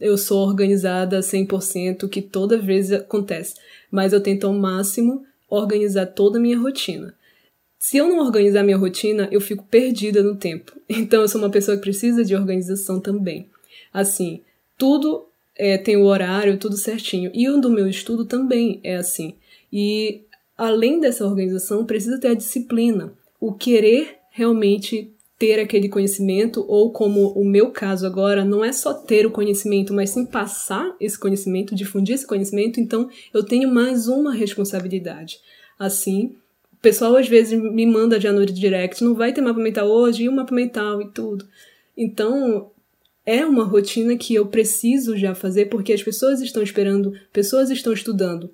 [0.00, 3.54] eu sou organizada 100%, que toda vez acontece,
[3.90, 7.14] mas eu tento ao máximo organizar toda a minha rotina.
[7.78, 10.72] Se eu não organizar minha rotina, eu fico perdida no tempo.
[10.88, 13.48] Então eu sou uma pessoa que precisa de organização também.
[13.92, 14.40] Assim,
[14.78, 17.30] tudo é, tem o horário, tudo certinho.
[17.34, 19.34] E o do meu estudo também é assim.
[19.72, 20.22] E
[20.62, 27.32] além dessa organização, precisa ter a disciplina, o querer realmente ter aquele conhecimento, ou como
[27.32, 31.74] o meu caso agora, não é só ter o conhecimento, mas sim passar esse conhecimento,
[31.74, 35.40] difundir esse conhecimento, então eu tenho mais uma responsabilidade.
[35.76, 36.36] Assim,
[36.72, 40.22] o pessoal às vezes me manda já no direct, não vai ter mapa mental hoje,
[40.22, 41.44] e o mapa mental e tudo.
[41.96, 42.70] Então,
[43.26, 47.92] é uma rotina que eu preciso já fazer porque as pessoas estão esperando, pessoas estão
[47.92, 48.48] estudando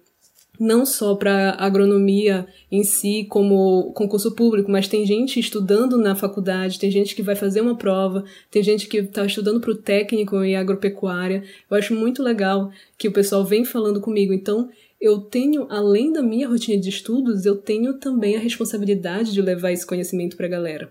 [0.58, 6.78] não só para agronomia em si como concurso público, mas tem gente estudando na faculdade,
[6.78, 10.42] tem gente que vai fazer uma prova, tem gente que está estudando para o técnico
[10.42, 11.44] em agropecuária.
[11.70, 14.32] Eu acho muito legal que o pessoal vem falando comigo.
[14.32, 14.68] Então,
[15.00, 19.70] eu tenho, além da minha rotina de estudos, eu tenho também a responsabilidade de levar
[19.70, 20.90] esse conhecimento para a galera.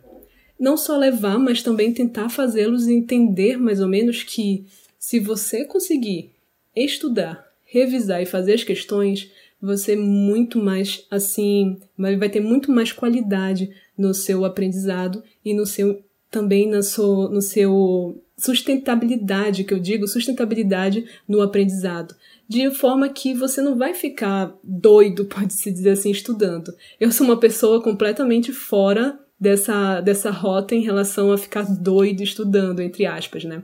[0.58, 4.66] Não só levar, mas também tentar fazê-los entender mais ou menos que
[4.98, 6.32] se você conseguir
[6.76, 9.30] estudar, revisar e fazer as questões,
[9.62, 16.02] você muito mais assim, vai ter muito mais qualidade no seu aprendizado e no seu
[16.30, 22.16] também na sua, no seu sustentabilidade, que eu digo, sustentabilidade no aprendizado,
[22.48, 26.74] de forma que você não vai ficar doido, pode-se dizer assim, estudando.
[27.00, 32.82] Eu sou uma pessoa completamente fora dessa, dessa rota em relação a ficar doido estudando,
[32.82, 33.64] entre aspas, né?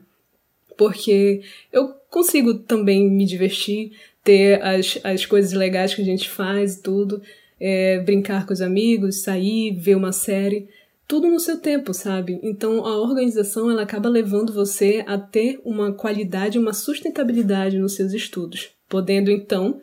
[0.75, 3.91] Porque eu consigo também me divertir,
[4.23, 7.21] ter as, as coisas legais que a gente faz, tudo,
[7.59, 10.67] é, brincar com os amigos, sair, ver uma série,
[11.07, 12.39] tudo no seu tempo, sabe?
[12.41, 18.13] Então a organização ela acaba levando você a ter uma qualidade, uma sustentabilidade nos seus
[18.13, 19.81] estudos, podendo então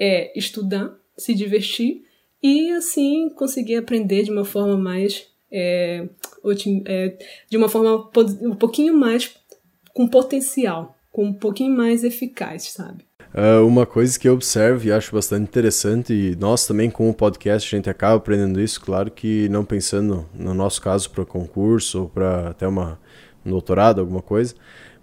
[0.00, 2.02] é, estudar, se divertir
[2.42, 6.06] e assim conseguir aprender de uma forma mais é,
[6.86, 8.10] é, de uma forma
[8.42, 9.34] um pouquinho mais
[9.94, 13.07] com potencial, com um pouquinho mais eficaz, sabe?
[13.34, 17.14] Uh, uma coisa que eu observo e acho bastante interessante, e nós também com o
[17.14, 22.02] podcast a gente acaba aprendendo isso, claro que não pensando no nosso caso para concurso
[22.02, 22.98] ou para até uma,
[23.44, 24.54] um doutorado, alguma coisa,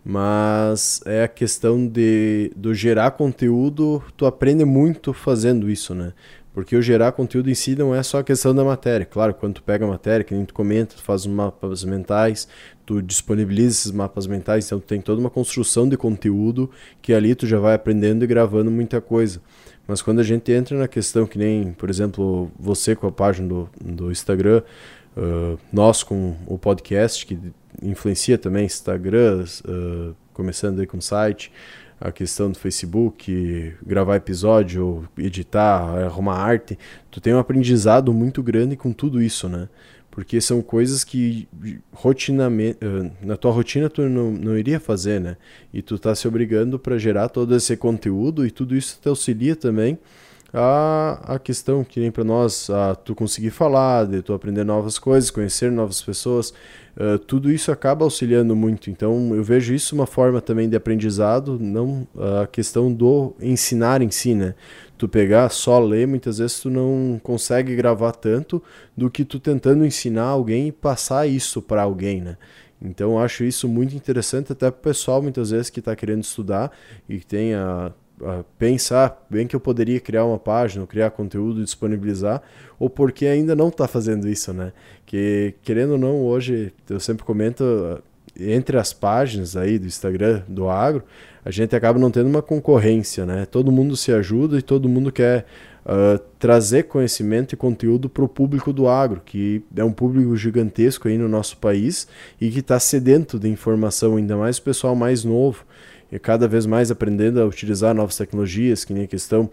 [0.03, 6.13] mas é a questão de do gerar conteúdo, tu aprende muito fazendo isso, né?
[6.55, 9.05] Porque o gerar conteúdo em si não é só a questão da matéria.
[9.05, 12.47] Claro, quando tu pega a matéria, que nem tu comenta, tu faz mapas mentais,
[12.85, 17.35] tu disponibiliza esses mapas mentais, então tu tem toda uma construção de conteúdo que ali
[17.35, 19.41] tu já vai aprendendo e gravando muita coisa.
[19.85, 23.49] Mas quando a gente entra na questão que nem, por exemplo, você com a página
[23.49, 24.63] do, do Instagram,
[25.17, 27.37] uh, nós com o podcast, que
[27.83, 31.51] influencia também Instagram, uh, começando aí com o site,
[31.99, 36.77] a questão do Facebook, gravar episódio, editar, arrumar arte,
[37.09, 39.69] tu tem um aprendizado muito grande com tudo isso, né?
[40.11, 41.47] Porque são coisas que
[41.91, 45.35] rotinamente, eh, na tua rotina tu não, não iria fazer, né?
[45.73, 49.55] E tu tá se obrigando para gerar todo esse conteúdo e tudo isso te auxilia
[49.55, 49.99] também
[50.55, 54.97] a, a questão que nem para nós, a tu conseguir falar, de tu aprender novas
[54.97, 56.53] coisas, conhecer novas pessoas,
[56.97, 58.89] uh, tudo isso acaba auxiliando muito.
[58.89, 62.07] Então eu vejo isso uma forma também de aprendizado, não
[62.41, 64.55] a questão do ensinar em si, né?
[64.97, 68.63] Tu pegar só ler, muitas vezes tu não consegue gravar tanto
[68.95, 72.37] do que tu tentando ensinar alguém e passar isso para alguém, né?
[72.81, 76.23] Então eu acho isso muito interessante até para o pessoal muitas vezes que está querendo
[76.23, 76.71] estudar
[77.09, 77.91] e que tem a
[78.57, 82.41] pensar bem que eu poderia criar uma página, criar conteúdo, disponibilizar,
[82.79, 84.71] ou porque ainda não está fazendo isso, né?
[85.05, 88.01] Que querendo ou não, hoje eu sempre comento
[88.39, 91.03] entre as páginas aí do Instagram do agro,
[91.43, 93.45] a gente acaba não tendo uma concorrência, né?
[93.45, 95.45] Todo mundo se ajuda e todo mundo quer
[95.85, 101.07] uh, trazer conhecimento e conteúdo para o público do agro, que é um público gigantesco
[101.07, 102.07] aí no nosso país
[102.41, 105.65] e que está sedento de informação, ainda mais o pessoal mais novo
[106.11, 109.49] e cada vez mais aprendendo a utilizar novas tecnologias, que nem a questão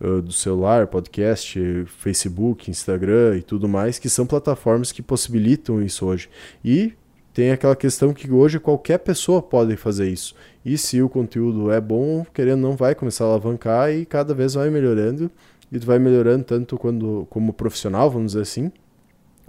[0.00, 6.06] uh, do celular, podcast, Facebook, Instagram e tudo mais, que são plataformas que possibilitam isso
[6.06, 6.28] hoje.
[6.64, 6.92] E
[7.32, 10.36] tem aquela questão que hoje qualquer pessoa pode fazer isso.
[10.64, 14.54] E se o conteúdo é bom, querendo não vai começar a alavancar e cada vez
[14.54, 15.30] vai melhorando.
[15.72, 18.70] E tu vai melhorando tanto quando, como profissional, vamos dizer assim,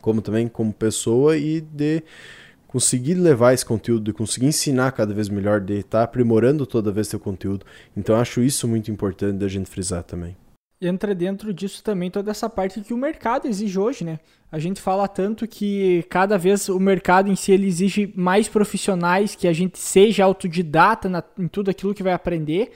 [0.01, 2.01] como também como pessoa e de
[2.75, 6.91] conseguir levar esse conteúdo, de conseguir ensinar cada vez melhor, de estar tá aprimorando toda
[6.91, 7.65] vez seu conteúdo.
[7.95, 10.35] Então acho isso muito importante da gente frisar também.
[10.81, 14.19] Entra dentro disso também toda essa parte que o mercado exige hoje, né?
[14.51, 19.35] A gente fala tanto que cada vez o mercado em si ele exige mais profissionais,
[19.35, 22.73] que a gente seja autodidata na, em tudo aquilo que vai aprender.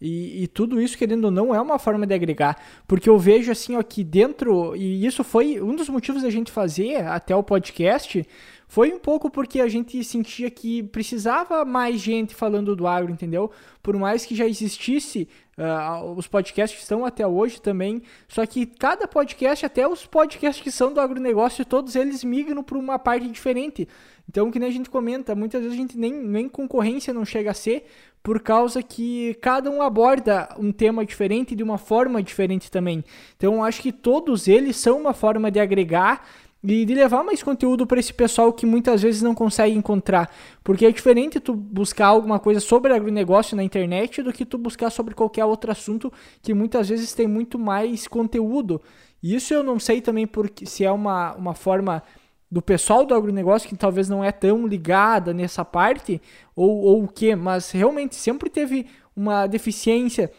[0.00, 2.60] E, e, tudo isso, querendo ou não, é uma forma de agregar.
[2.88, 7.06] Porque eu vejo assim, aqui dentro, e isso foi um dos motivos da gente fazer
[7.06, 8.26] até o podcast,
[8.72, 13.50] foi um pouco porque a gente sentia que precisava mais gente falando do agro, entendeu?
[13.82, 19.06] Por mais que já existisse uh, os podcasts estão até hoje também, só que cada
[19.06, 23.86] podcast, até os podcasts que são do agronegócio, todos eles migram para uma parte diferente.
[24.26, 27.50] Então, que nem a gente comenta, muitas vezes a gente nem, nem concorrência não chega
[27.50, 27.84] a ser,
[28.22, 33.04] por causa que cada um aborda um tema diferente de uma forma diferente também.
[33.36, 36.26] Então, acho que todos eles são uma forma de agregar
[36.64, 40.32] e de levar mais conteúdo para esse pessoal que muitas vezes não consegue encontrar.
[40.62, 44.90] Porque é diferente tu buscar alguma coisa sobre agronegócio na internet do que tu buscar
[44.90, 48.80] sobre qualquer outro assunto que muitas vezes tem muito mais conteúdo.
[49.20, 52.02] E isso eu não sei também porque se é uma, uma forma
[52.50, 56.20] do pessoal do agronegócio que talvez não é tão ligada nessa parte
[56.54, 60.30] ou, ou o que, mas realmente sempre teve uma deficiência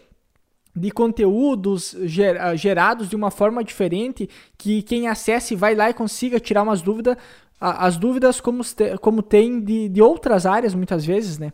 [0.76, 1.96] de conteúdos
[2.40, 6.82] ah, gerados de uma forma diferente que quem acesse vai lá e consiga tirar umas
[6.82, 7.16] dúvidas,
[7.60, 8.64] as dúvidas como,
[9.00, 11.54] como tem de, de outras áreas muitas vezes, né?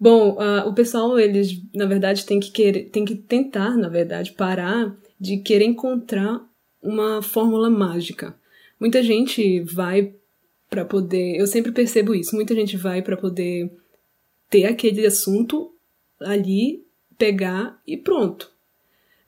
[0.00, 4.32] Bom, uh, o pessoal, eles, na verdade, tem que querer, tem que tentar, na verdade,
[4.32, 6.40] parar de querer encontrar
[6.80, 8.34] uma fórmula mágica.
[8.78, 10.14] Muita gente vai
[10.70, 13.72] para poder, eu sempre percebo isso, muita gente vai para poder
[14.48, 15.72] ter aquele assunto
[16.20, 16.84] ali
[17.18, 18.50] pegar e pronto.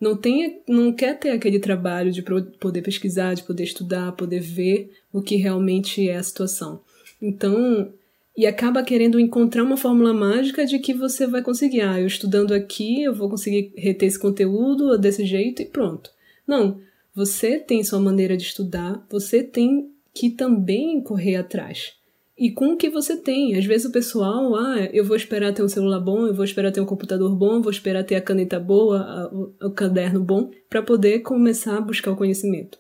[0.00, 4.92] Não, tem, não quer ter aquele trabalho de poder pesquisar, de poder estudar, poder ver
[5.12, 6.80] o que realmente é a situação.
[7.20, 7.92] Então,
[8.34, 11.82] e acaba querendo encontrar uma fórmula mágica de que você vai conseguir.
[11.82, 16.10] Ah, eu estudando aqui, eu vou conseguir reter esse conteúdo desse jeito e pronto.
[16.46, 16.80] Não,
[17.14, 21.99] você tem sua maneira de estudar, você tem que também correr atrás
[22.40, 23.54] e com o que você tem.
[23.54, 26.72] Às vezes o pessoal, ah, eu vou esperar ter um celular bom, eu vou esperar
[26.72, 30.82] ter um computador bom, vou esperar ter a caneta boa, o, o caderno bom, para
[30.82, 32.78] poder começar a buscar o conhecimento.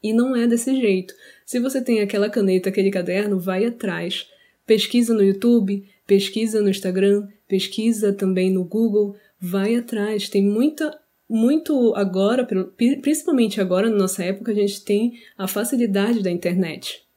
[0.00, 1.12] E não é desse jeito.
[1.44, 4.28] Se você tem aquela caneta, aquele caderno, vai atrás.
[4.64, 10.28] Pesquisa no YouTube, pesquisa no Instagram, pesquisa também no Google, vai atrás.
[10.28, 10.96] Tem muita
[11.28, 12.46] muito agora,
[13.02, 17.07] principalmente agora na nossa época, a gente tem a facilidade da internet.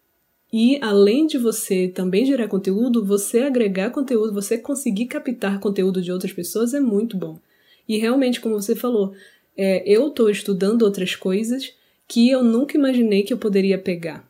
[0.52, 6.12] E além de você também gerar conteúdo, você agregar conteúdo, você conseguir captar conteúdo de
[6.12, 7.40] outras pessoas é muito bom.
[7.88, 9.14] E realmente, como você falou,
[9.56, 11.74] é, eu estou estudando outras coisas
[12.08, 14.30] que eu nunca imaginei que eu poderia pegar.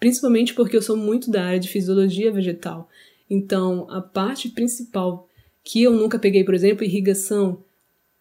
[0.00, 2.88] Principalmente porque eu sou muito da área de fisiologia vegetal.
[3.30, 5.28] Então, a parte principal
[5.62, 7.62] que eu nunca peguei, por exemplo, irrigação,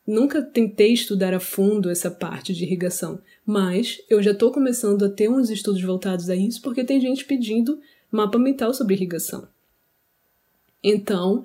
[0.05, 5.09] Nunca tentei estudar a fundo essa parte de irrigação, mas eu já estou começando a
[5.09, 7.79] ter uns estudos voltados a isso porque tem gente pedindo
[8.11, 9.47] mapa mental sobre irrigação.
[10.83, 11.43] Então,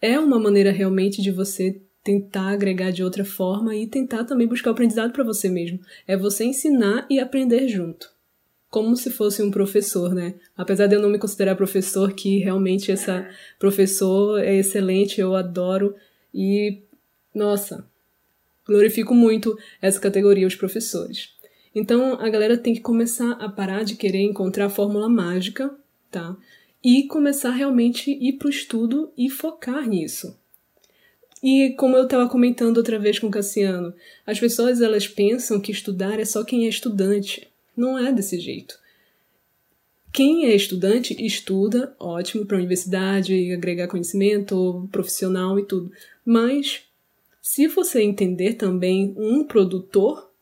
[0.00, 4.70] é uma maneira realmente de você tentar agregar de outra forma e tentar também buscar
[4.70, 5.80] o aprendizado para você mesmo.
[6.06, 8.14] É você ensinar e aprender junto.
[8.70, 10.34] Como se fosse um professor, né?
[10.56, 15.94] Apesar de eu não me considerar professor, que realmente essa professor é excelente, eu adoro
[16.32, 16.82] e
[17.34, 17.84] nossa,
[18.66, 21.30] glorifico muito essa categoria, os professores.
[21.74, 25.74] Então a galera tem que começar a parar de querer encontrar a fórmula mágica,
[26.10, 26.36] tá?
[26.82, 30.36] E começar realmente a ir pro estudo e focar nisso.
[31.42, 33.94] E como eu estava comentando outra vez com o Cassiano,
[34.26, 37.46] as pessoas elas pensam que estudar é só quem é estudante.
[37.76, 38.78] Não é desse jeito.
[40.12, 45.92] Quem é estudante estuda, ótimo, para a universidade, agregar conhecimento profissional e tudo.
[46.24, 46.85] Mas
[47.48, 50.32] se você entender também um produtor,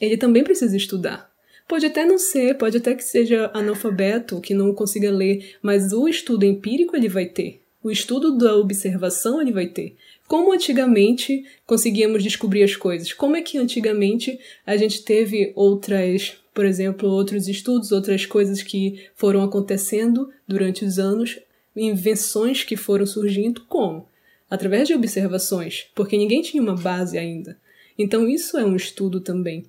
[0.00, 1.28] ele também precisa estudar.
[1.66, 6.06] Pode até não ser, pode até que seja analfabeto, que não consiga ler, mas o
[6.06, 7.60] estudo empírico ele vai ter.
[7.82, 9.96] O estudo da observação ele vai ter.
[10.28, 13.12] Como antigamente conseguíamos descobrir as coisas?
[13.12, 19.04] Como é que antigamente a gente teve outras, por exemplo, outros estudos, outras coisas que
[19.16, 21.40] foram acontecendo durante os anos,
[21.74, 23.62] invenções que foram surgindo?
[23.68, 24.13] Como?
[24.48, 27.58] Através de observações, porque ninguém tinha uma base ainda.
[27.98, 29.64] Então isso é um estudo também.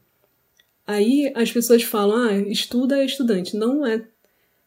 [0.86, 3.58] Aí as pessoas falam: ah, estuda é estudante.
[3.58, 4.06] Não é.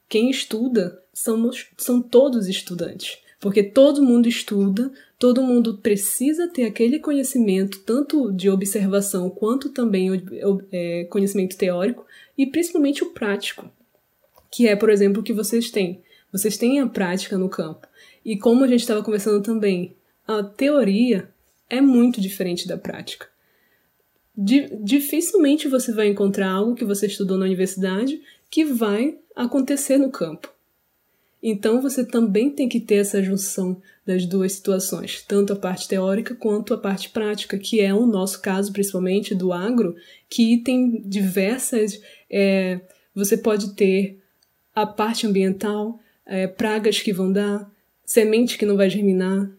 [0.08, 3.18] Quem estuda somos, são todos estudantes.
[3.40, 10.10] Porque todo mundo estuda, todo mundo precisa ter aquele conhecimento, tanto de observação quanto também
[10.72, 12.04] é, conhecimento teórico,
[12.36, 13.70] e principalmente o prático.
[14.50, 16.02] que é, por exemplo, o que vocês têm.
[16.32, 17.86] Vocês têm a prática no campo.
[18.24, 19.94] E como a gente estava conversando também,
[20.28, 21.30] a teoria
[21.70, 23.26] é muito diferente da prática.
[24.36, 28.20] dificilmente você vai encontrar algo que você estudou na universidade
[28.50, 30.52] que vai acontecer no campo.
[31.42, 36.34] Então você também tem que ter essa junção das duas situações, tanto a parte teórica
[36.34, 39.96] quanto a parte prática, que é o nosso caso, principalmente do agro,
[40.28, 42.00] que tem diversas.
[42.30, 42.80] É,
[43.14, 44.20] você pode ter
[44.74, 47.70] a parte ambiental, é, pragas que vão dar,
[48.04, 49.50] semente que não vai germinar,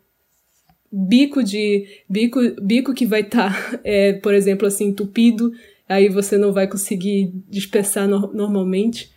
[0.91, 5.51] bico de bico bico que vai estar, tá, é, por exemplo, assim entupido,
[5.87, 9.11] aí você não vai conseguir dispersar no, normalmente.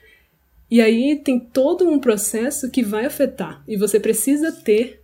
[0.70, 3.62] E aí tem todo um processo que vai afetar.
[3.68, 5.02] E você precisa ter,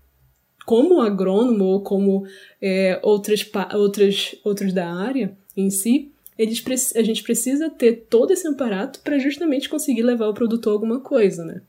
[0.64, 2.26] como agrônomo ou como
[2.60, 6.64] é, outras, outras, outros da área em si, eles,
[6.96, 11.44] a gente precisa ter todo esse aparato para justamente conseguir levar o produtor alguma coisa,
[11.44, 11.60] né?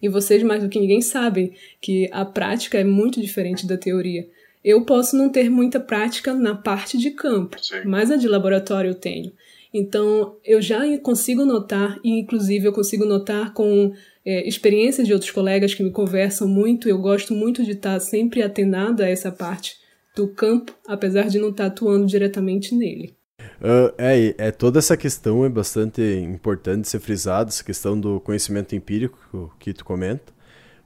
[0.00, 4.28] E vocês, mais do que ninguém, sabem que a prática é muito diferente da teoria.
[4.64, 7.82] Eu posso não ter muita prática na parte de campo, Sim.
[7.84, 9.32] mas a de laboratório eu tenho.
[9.72, 13.92] Então, eu já consigo notar, e inclusive eu consigo notar com
[14.24, 18.42] é, experiências de outros colegas que me conversam muito, eu gosto muito de estar sempre
[18.42, 19.76] atenada a essa parte
[20.14, 23.14] do campo, apesar de não estar atuando diretamente nele.
[23.60, 28.74] Uh, é, é, toda essa questão é bastante importante ser frisada, essa questão do conhecimento
[28.74, 30.32] empírico que tu comenta,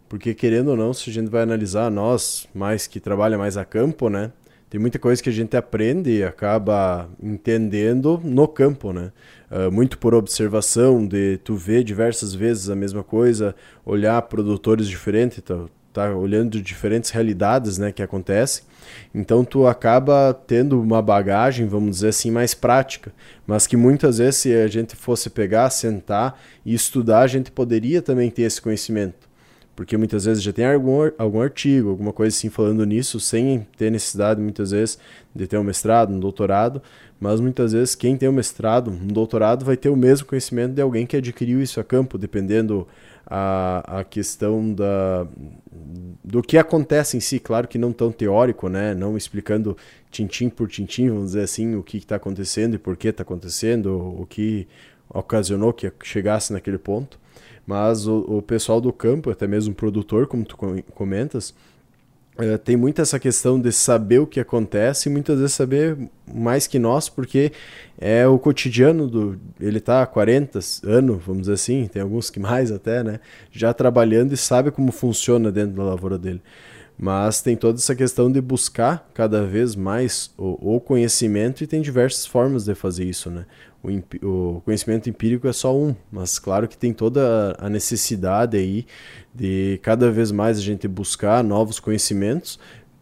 [0.09, 3.65] porque querendo ou não, se a gente vai analisar nós, mais que trabalha mais a
[3.65, 4.33] campo, né,
[4.75, 9.13] tem muita coisa que a gente aprende e acaba entendendo no campo, né?
[9.49, 13.55] Uh, muito por observação, de tu ver diversas vezes a mesma coisa,
[13.87, 18.65] olhar produtores diferentes, tá, tá olhando diferentes realidades, né, que acontecem.
[19.15, 23.13] Então tu acaba tendo uma bagagem, vamos dizer assim, mais prática,
[23.47, 28.03] mas que muitas vezes se a gente fosse pegar, sentar e estudar, a gente poderia
[28.03, 29.29] também ter esse conhecimento.
[29.77, 33.91] Porque muitas vezes já tem algum, algum artigo, alguma coisa assim falando nisso, sem ter
[33.91, 34.99] necessidade muitas vezes
[35.35, 36.81] de ter um mestrado, um doutorado,
[37.19, 40.83] mas muitas vezes quem tem um mestrado, um doutorado, vai ter o mesmo conhecimento de
[40.83, 42.87] alguém que adquiriu isso a campo, dependendo
[43.27, 45.27] a, a questão da,
[46.23, 49.77] do que acontece em si, claro que não tão teórico, né, não explicando
[50.11, 54.21] tintim por tintim, vamos dizer assim, o que está acontecendo e por que está acontecendo,
[54.21, 54.69] o que
[55.09, 57.19] ocasionou que chegasse naquele ponto,
[57.67, 60.57] mas o, o pessoal do campo, até mesmo o produtor, como tu
[60.95, 61.55] comentas,
[62.37, 66.67] é, tem muito essa questão de saber o que acontece e muitas vezes saber mais
[66.67, 67.53] que nós, porque
[67.99, 69.39] é o cotidiano do.
[69.61, 73.21] Ele está há 40 anos, vamos dizer assim, tem alguns que mais até, né?
[73.53, 76.43] Já trabalhando e sabe como funciona dentro da lavoura dele.
[76.99, 81.83] Mas tem toda essa questão de buscar cada vez mais o, o conhecimento e tem
[81.83, 83.47] diversas formas de fazer isso, né?
[84.23, 88.87] O, conhecimento empírico é só um, mas claro que tem toda a necessidade aí
[89.35, 92.59] de cada vez mais a gente buscar novos conhecimentos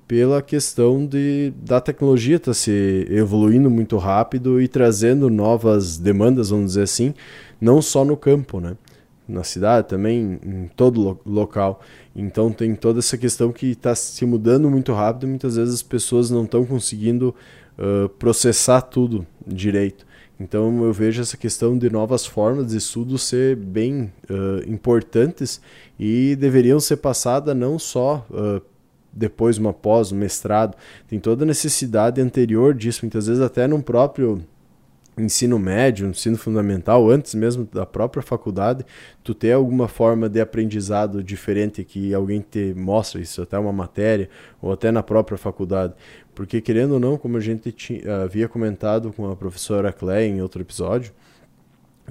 [0.09, 6.51] pela questão de da tecnologia estar tá se evoluindo muito rápido e trazendo novas demandas,
[6.51, 7.14] vamos dizer assim,
[7.61, 8.76] não só no campo, né?
[9.26, 11.80] Na cidade também, em todo lo local.
[12.14, 15.83] Então tem toda essa questão que está se mudando muito rápido e muitas vezes as
[15.83, 17.35] pessoas não estão conseguindo
[17.78, 20.05] uh, processar tudo direito.
[20.43, 25.61] Então eu vejo essa questão de novas formas de estudo ser bem uh, importantes
[25.99, 28.61] e deveriam ser passadas não só uh,
[29.12, 30.76] depois uma pós, um mestrado,
[31.07, 34.43] tem toda a necessidade anterior disso, muitas vezes até no próprio
[35.16, 38.84] ensino médio, ensino fundamental, antes mesmo da própria faculdade,
[39.22, 44.30] tu ter alguma forma de aprendizado diferente que alguém te mostra isso, até uma matéria,
[44.61, 45.93] ou até na própria faculdade.
[46.35, 50.41] Porque, querendo ou não, como a gente tinha, havia comentado com a professora Clé em
[50.41, 51.12] outro episódio,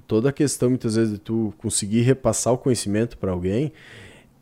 [0.08, 3.72] toda a questão, muitas vezes, de tu conseguir repassar o conhecimento para alguém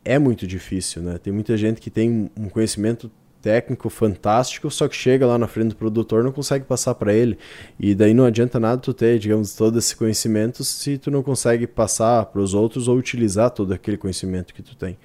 [0.04, 1.18] é muito difícil, né?
[1.18, 3.10] Tem muita gente que tem um conhecimento
[3.42, 7.38] técnico fantástico, só que chega lá na frente do produtor não consegue passar para ele.
[7.78, 11.66] E daí não adianta nada tu ter, digamos, todo esse conhecimento se tu não consegue
[11.66, 14.98] passar para os outros ou utilizar todo aquele conhecimento que tu tem.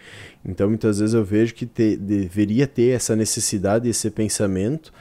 [0.45, 4.93] Então muitas vezes eu vejo que te, deveria ter essa necessidade, esse pensamento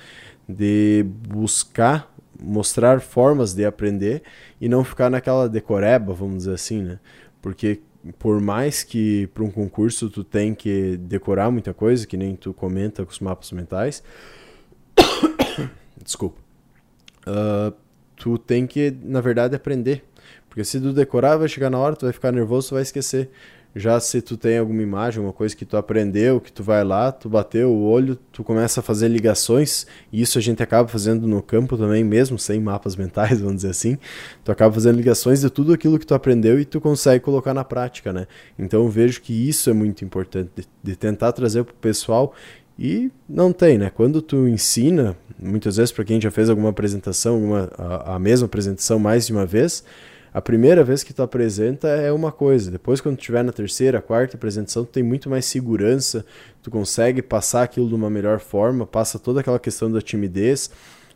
[0.49, 2.13] de buscar
[2.43, 4.23] mostrar formas de aprender
[4.61, 6.99] e não ficar naquela decoreba, vamos dizer assim, né?
[7.41, 7.81] Porque
[8.19, 12.53] por mais que para um concurso tu tem que decorar muita coisa, que nem tu
[12.53, 14.03] comenta com os mapas mentais,
[16.03, 16.41] desculpa,
[17.27, 17.75] uh,
[18.17, 20.05] tu tem que, na verdade, aprender.
[20.49, 23.31] Porque se tu decorar, vai chegar na hora, tu vai ficar nervoso, tu vai esquecer.
[23.77, 27.11] Já se tu tem alguma imagem, alguma coisa que tu aprendeu, que tu vai lá,
[27.11, 31.27] tu bateu o olho, tu começa a fazer ligações, e isso a gente acaba fazendo
[31.27, 33.99] no campo também, mesmo sem mapas mentais, vamos dizer assim.
[34.45, 37.65] Tu acaba fazendo ligações de tudo aquilo que tu aprendeu e tu consegue colocar na
[37.65, 38.29] prática, né?
[38.57, 42.33] Então eu vejo que isso é muito importante, de, de tentar trazer para o pessoal
[42.79, 43.91] e não tem, né?
[43.91, 48.47] Quando tu ensina, muitas vezes para quem já fez alguma apresentação, uma, a, a mesma
[48.47, 49.85] apresentação mais de uma vez,
[50.35, 54.03] a primeira vez que tu apresenta é uma coisa, depois quando tu estiver na terceira,
[54.03, 56.27] quarta apresentação, tu tem muito mais segurança,
[56.61, 60.73] tu consegue passar aquilo de uma melhor forma, passa toda aquela questão da timidez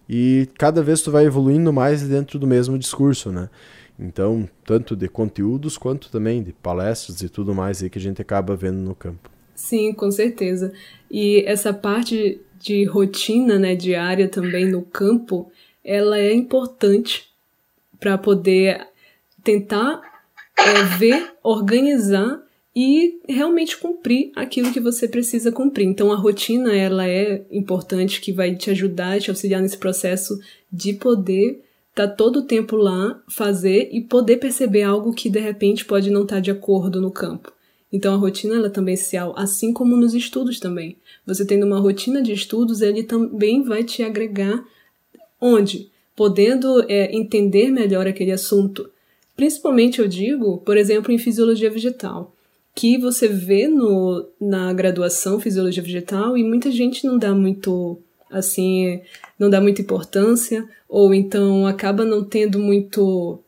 [0.09, 3.51] e cada vez tu vai evoluindo mais dentro do mesmo discurso, né?
[3.99, 8.23] Então, tanto de conteúdos quanto também de palestras e tudo mais aí que a gente
[8.23, 9.29] acaba vendo no campo.
[9.53, 10.73] Sim, com certeza.
[11.11, 15.51] E essa parte de rotina, né, diária também no campo,
[15.85, 17.27] ela é importante
[17.99, 18.87] para poder
[19.43, 20.01] tentar
[20.59, 22.43] é, ver, organizar
[22.75, 25.87] e realmente cumprir aquilo que você precisa cumprir.
[25.87, 30.39] Então a rotina ela é importante que vai te ajudar, te auxiliar nesse processo
[30.73, 35.41] de poder estar tá todo o tempo lá, fazer e poder perceber algo que de
[35.41, 37.53] repente pode não estar tá de acordo no campo.
[37.93, 40.97] Então a rotina ela também é essencial, assim como nos estudos também.
[41.27, 44.63] Você tendo uma rotina de estudos, ele também vai te agregar
[45.41, 45.91] onde?
[46.15, 48.91] Podendo é, entender melhor aquele assunto,
[49.39, 52.35] Principalmente eu digo, por exemplo, em fisiologia vegetal,
[52.75, 59.01] que você vê no, na graduação fisiologia vegetal e muita gente não dá muito assim,
[59.39, 63.39] não dá muita importância ou então acaba não tendo muito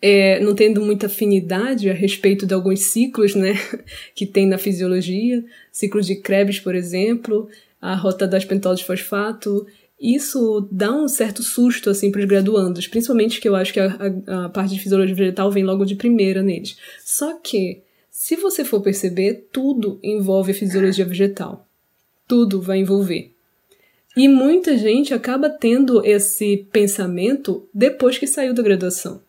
[0.00, 3.52] é, não tendo muita afinidade a respeito de alguns ciclos, né,
[4.16, 7.50] que tem na fisiologia, ciclos de Krebs, por exemplo,
[7.82, 9.66] a rota das pentolas de fosfato
[10.02, 13.96] isso dá um certo susto assim para os graduandos, principalmente que eu acho que a,
[14.26, 16.76] a, a, parte de fisiologia vegetal vem logo de primeira neles.
[17.04, 21.68] Só que, se você for perceber, tudo envolve fisiologia vegetal.
[22.26, 23.30] Tudo vai envolver.
[24.16, 29.22] E muita gente acaba tendo esse pensamento depois que saiu da graduação.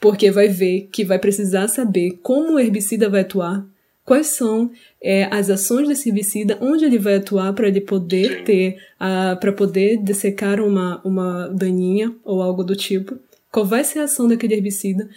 [0.00, 3.66] Porque vai ver que vai precisar saber como o herbicida vai atuar,
[4.06, 4.70] quais são
[5.02, 9.98] é, as ações desse herbicida, onde ele vai atuar para ele poder ter, para poder
[9.98, 13.18] dessecar uma, uma daninha ou algo do tipo,
[13.50, 15.10] qual vai ser a ação daquele herbicida,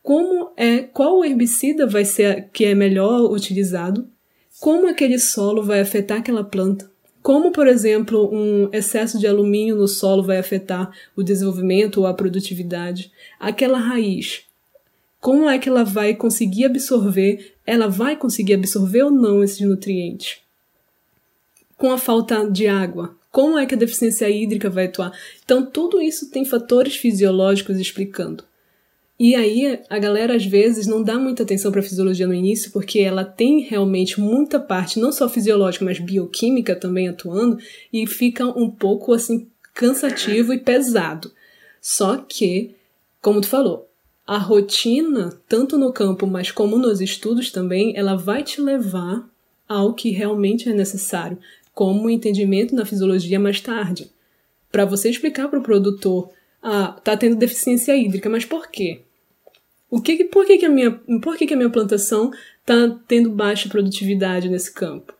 [0.00, 4.06] como é, qual herbicida vai ser que é melhor utilizado,
[4.60, 6.88] como aquele solo vai afetar aquela planta,
[7.20, 12.14] como, por exemplo, um excesso de alumínio no solo vai afetar o desenvolvimento ou a
[12.14, 14.42] produtividade, aquela raiz,
[15.26, 20.38] como é que ela vai conseguir absorver ela vai conseguir absorver ou não esses nutrientes?
[21.76, 25.12] Com a falta de água, como é que a deficiência hídrica vai atuar?
[25.44, 28.44] Então, tudo isso tem fatores fisiológicos explicando.
[29.18, 32.70] E aí, a galera às vezes não dá muita atenção para a fisiologia no início,
[32.70, 37.58] porque ela tem realmente muita parte, não só fisiológica, mas bioquímica também atuando,
[37.92, 41.32] e fica um pouco assim cansativo e pesado.
[41.80, 42.76] Só que,
[43.20, 43.86] como tu falou,
[44.26, 49.24] a rotina, tanto no campo, mas como nos estudos também, ela vai te levar
[49.68, 51.38] ao que realmente é necessário,
[51.72, 54.10] como o entendimento na fisiologia mais tarde.
[54.72, 56.30] Para você explicar para o produtor,
[56.62, 59.02] ah, tá tendo deficiência hídrica, mas por quê?
[59.88, 60.90] O que, por que, que, a, minha,
[61.22, 65.12] por que, que a minha plantação está tendo baixa produtividade nesse campo?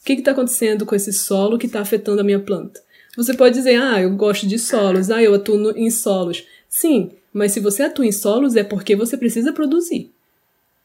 [0.00, 2.80] O que está acontecendo com esse solo que está afetando a minha planta?
[3.16, 6.46] Você pode dizer, ah, eu gosto de solos, ah, eu atuo no, em solos.
[6.68, 10.10] Sim, mas se você atua em solos é porque você precisa produzir.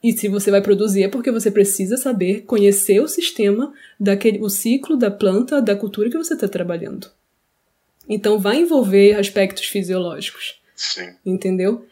[0.03, 4.49] E se você vai produzir é porque você precisa saber conhecer o sistema, daquele, o
[4.49, 7.09] ciclo da planta, da cultura que você está trabalhando.
[8.07, 10.59] Então vai envolver aspectos fisiológicos.
[10.75, 11.15] Sim.
[11.25, 11.85] Entendeu?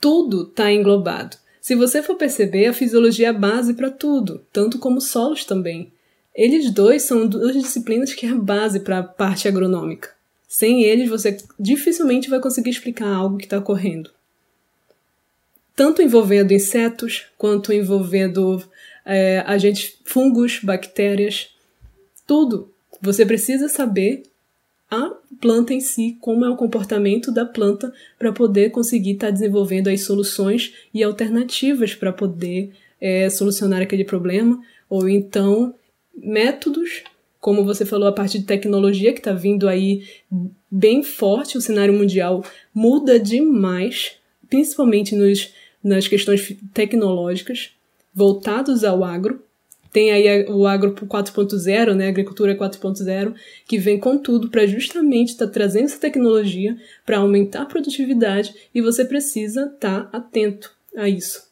[0.00, 1.36] Tudo está englobado.
[1.60, 5.92] Se você for perceber, a fisiologia é a base para tudo, tanto como solos também.
[6.34, 10.13] Eles dois são duas disciplinas que é a base para a parte agronômica.
[10.56, 14.08] Sem eles, você dificilmente vai conseguir explicar algo que está ocorrendo.
[15.74, 18.62] Tanto envolvendo insetos, quanto envolvendo
[19.04, 21.48] é, agentes fungos, bactérias,
[22.24, 22.72] tudo.
[23.02, 24.22] Você precisa saber
[24.88, 29.32] a planta em si, como é o comportamento da planta, para poder conseguir estar tá
[29.32, 35.74] desenvolvendo as soluções e alternativas para poder é, solucionar aquele problema, ou então
[36.16, 37.02] métodos
[37.44, 40.02] como você falou, a parte de tecnologia que está vindo aí
[40.70, 42.42] bem forte, o cenário mundial
[42.72, 44.12] muda demais,
[44.48, 47.72] principalmente nos, nas questões tecnológicas
[48.14, 49.42] voltados ao agro.
[49.92, 53.34] Tem aí o agro 4.0, né, agricultura 4.0,
[53.68, 56.74] que vem com tudo para justamente estar tá trazendo essa tecnologia
[57.04, 61.46] para aumentar a produtividade e você precisa estar tá atento a isso.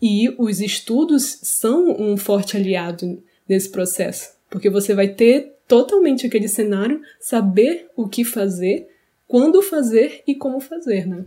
[0.00, 6.46] E os estudos são um forte aliado nesse processo, porque você vai ter totalmente aquele
[6.46, 8.86] cenário, saber o que fazer,
[9.26, 11.24] quando fazer e como fazer, né?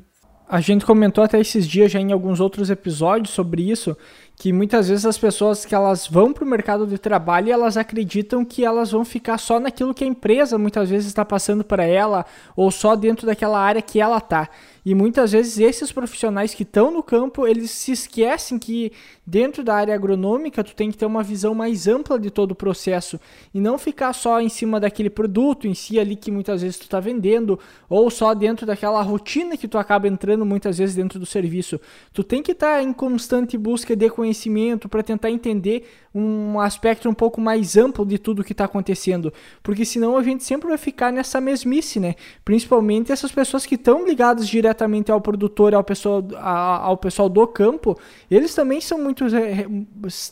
[0.48, 3.98] A gente comentou até esses dias já em alguns outros episódios sobre isso,
[4.38, 8.46] que muitas vezes as pessoas que elas vão para o mercado de trabalho elas acreditam
[8.46, 12.26] que elas vão ficar só naquilo que a empresa muitas vezes está passando para ela
[12.56, 14.50] ou só dentro daquela área que ela está.
[14.88, 18.94] E muitas vezes esses profissionais que estão no campo, eles se esquecem que
[19.26, 22.56] dentro da área agronômica tu tem que ter uma visão mais ampla de todo o
[22.56, 23.20] processo
[23.54, 26.84] e não ficar só em cima daquele produto em si ali que muitas vezes tu
[26.84, 27.60] está vendendo
[27.90, 31.82] ou só dentro daquela rotina que tu acaba entrando muitas vezes dentro do serviço.
[32.14, 35.86] Tu tem que estar tá em constante busca de conhecimento para tentar entender
[36.18, 40.44] um aspecto um pouco mais amplo de tudo que está acontecendo, porque senão a gente
[40.44, 42.16] sempre vai ficar nessa mesmice, né?
[42.44, 47.98] Principalmente essas pessoas que estão ligadas diretamente ao produtor, ao pessoal, ao pessoal do campo,
[48.32, 49.26] eles também são muito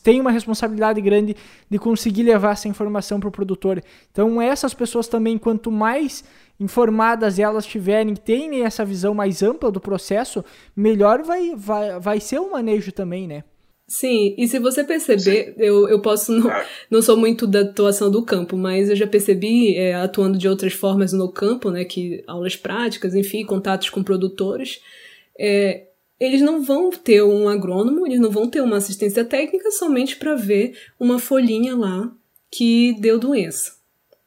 [0.02, 1.36] têm uma responsabilidade grande
[1.70, 3.84] de conseguir levar essa informação para o produtor.
[4.12, 6.24] Então essas pessoas também, quanto mais
[6.60, 10.44] informadas elas tiverem, têm essa visão mais ampla do processo,
[10.76, 13.44] melhor vai, vai, vai ser o manejo também, né?
[13.88, 16.50] Sim, e se você perceber, eu, eu posso não,
[16.90, 20.74] não sou muito da atuação do campo, mas eu já percebi, é, atuando de outras
[20.74, 24.82] formas no campo, né, que aulas práticas, enfim, contatos com produtores,
[25.38, 25.84] é,
[26.20, 30.34] eles não vão ter um agrônomo, eles não vão ter uma assistência técnica somente para
[30.34, 32.12] ver uma folhinha lá
[32.50, 33.76] que deu doença.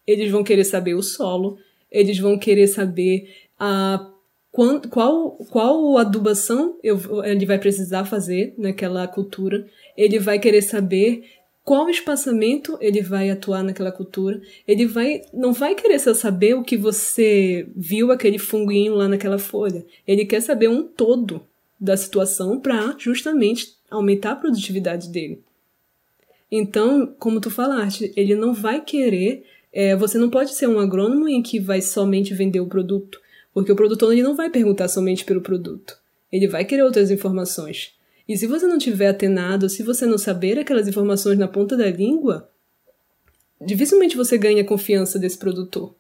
[0.06, 1.59] Eles vão querer saber o solo,
[1.90, 4.09] eles vão querer saber a
[4.51, 11.24] qual, qual adubação eu, ele vai precisar fazer naquela cultura, ele vai querer saber
[11.64, 16.62] qual espaçamento ele vai atuar naquela cultura, ele vai não vai querer só saber o
[16.62, 21.42] que você viu aquele funguinho lá naquela folha, ele quer saber um todo
[21.78, 25.42] da situação para justamente aumentar a produtividade dele.
[26.51, 31.28] Então, como tu falaste, ele não vai querer, é, você não pode ser um agrônomo
[31.28, 33.20] em que vai somente vender o produto.
[33.59, 35.98] Porque o produtor ele não vai perguntar somente pelo produto.
[36.30, 37.92] Ele vai querer outras informações.
[38.28, 41.90] E se você não tiver atenado, se você não saber aquelas informações na ponta da
[41.90, 42.48] língua,
[43.61, 45.92] dificilmente você ganha a confiança desse produtor.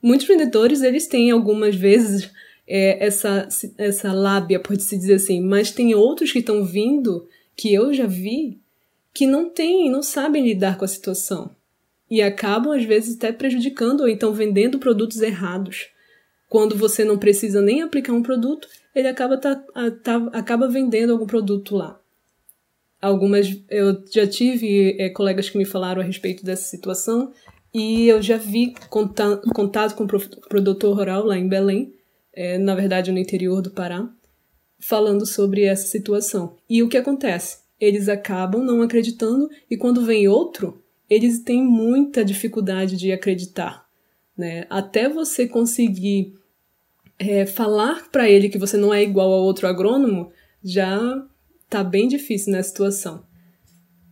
[0.00, 2.30] Muitos vendedores, eles têm algumas vezes
[2.68, 7.92] é, essa, essa lábia, pode-se dizer assim, mas tem outros que estão vindo, que eu
[7.92, 8.60] já vi,
[9.12, 11.50] que não têm, não sabem lidar com a situação.
[12.08, 15.88] E acabam, às vezes, até prejudicando ou então vendendo produtos errados
[16.50, 19.54] quando você não precisa nem aplicar um produto, ele acaba, tá,
[20.02, 21.98] tá, acaba vendendo algum produto lá.
[23.00, 27.32] Algumas, eu já tive é, colegas que me falaram a respeito dessa situação
[27.72, 31.94] e eu já vi contato, contato com o produtor rural lá em Belém,
[32.32, 34.10] é, na verdade no interior do Pará,
[34.80, 36.56] falando sobre essa situação.
[36.68, 37.60] E o que acontece?
[37.78, 43.88] Eles acabam não acreditando e quando vem outro, eles têm muita dificuldade de acreditar.
[44.36, 44.66] Né?
[44.68, 46.39] Até você conseguir
[47.20, 50.32] é, falar para ele que você não é igual a outro agrônomo
[50.64, 50.98] já
[51.68, 53.24] tá bem difícil nessa situação.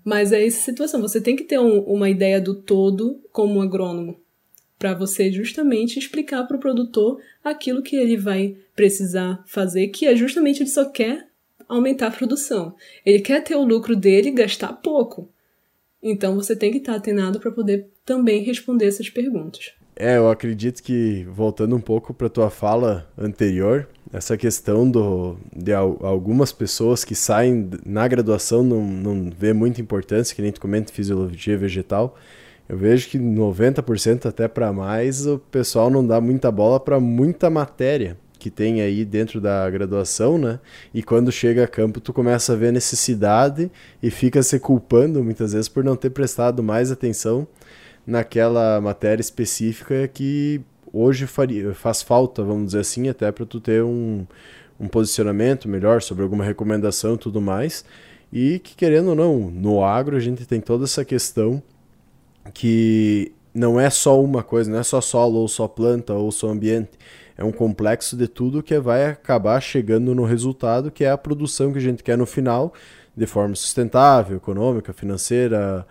[0.05, 4.21] Mas é essa situação, você tem que ter um, uma ideia do todo como agrônomo,
[4.79, 10.15] para você justamente explicar para o produtor aquilo que ele vai precisar fazer, que é
[10.15, 11.29] justamente ele só quer
[11.67, 12.75] aumentar a produção.
[13.05, 15.31] Ele quer ter o lucro dele e gastar pouco.
[16.03, 19.73] Então você tem que estar tá atenado para poder também responder essas perguntas.
[20.01, 25.75] É, eu acredito que, voltando um pouco para tua fala anterior, essa questão do, de
[25.75, 30.93] algumas pessoas que saem na graduação não, não vê muita importância, que nem tu comenta
[30.93, 32.17] fisiologia vegetal,
[32.69, 37.51] eu vejo que 90% até para mais o pessoal não dá muita bola para muita
[37.51, 40.61] matéria que tem aí dentro da graduação, né?
[40.95, 43.69] E quando chega a campo, tu começa a ver a necessidade
[44.01, 47.49] e fica se culpando muitas vezes por não ter prestado mais atenção
[48.09, 53.83] naquela matéria específica que hoje faria, faz falta, vamos dizer assim, até para tu ter
[53.83, 54.27] um,
[54.81, 57.85] um posicionamento melhor sobre alguma recomendação e tudo mais.
[58.33, 61.63] E que, querendo ou não, no agro a gente tem toda essa questão
[62.55, 66.49] que não é só uma coisa, não é só solo, ou só planta, ou só
[66.49, 66.93] ambiente.
[67.37, 71.73] É um complexo de tudo que vai acabar chegando no resultado, que é a produção
[71.73, 72.73] que a gente quer no final,
[73.15, 75.87] de forma sustentável, econômica, financeira,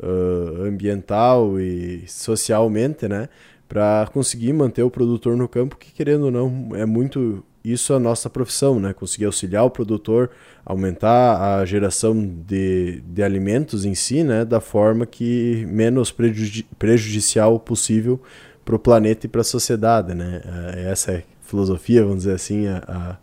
[0.00, 3.28] uh, ambiental e socialmente, né?
[3.68, 7.98] Para conseguir manter o produtor no campo, que querendo ou não, é muito isso a
[7.98, 8.92] nossa profissão, né?
[8.92, 10.30] Conseguir auxiliar o produtor,
[10.64, 14.44] aumentar a geração de, de alimentos em si, né?
[14.44, 18.20] Da forma que menos prejudici prejudicial possível
[18.64, 20.40] para o planeta e para a sociedade, né?
[20.86, 23.16] Essa é a filosofia, vamos dizer assim, a, a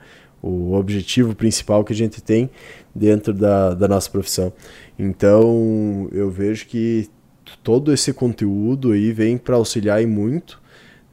[0.46, 2.50] o objetivo principal que a gente tem
[2.94, 4.54] dentro da, da nossa profissão.
[4.98, 7.10] Então, eu vejo que
[7.64, 10.62] todo esse conteúdo aí vem para auxiliar e muito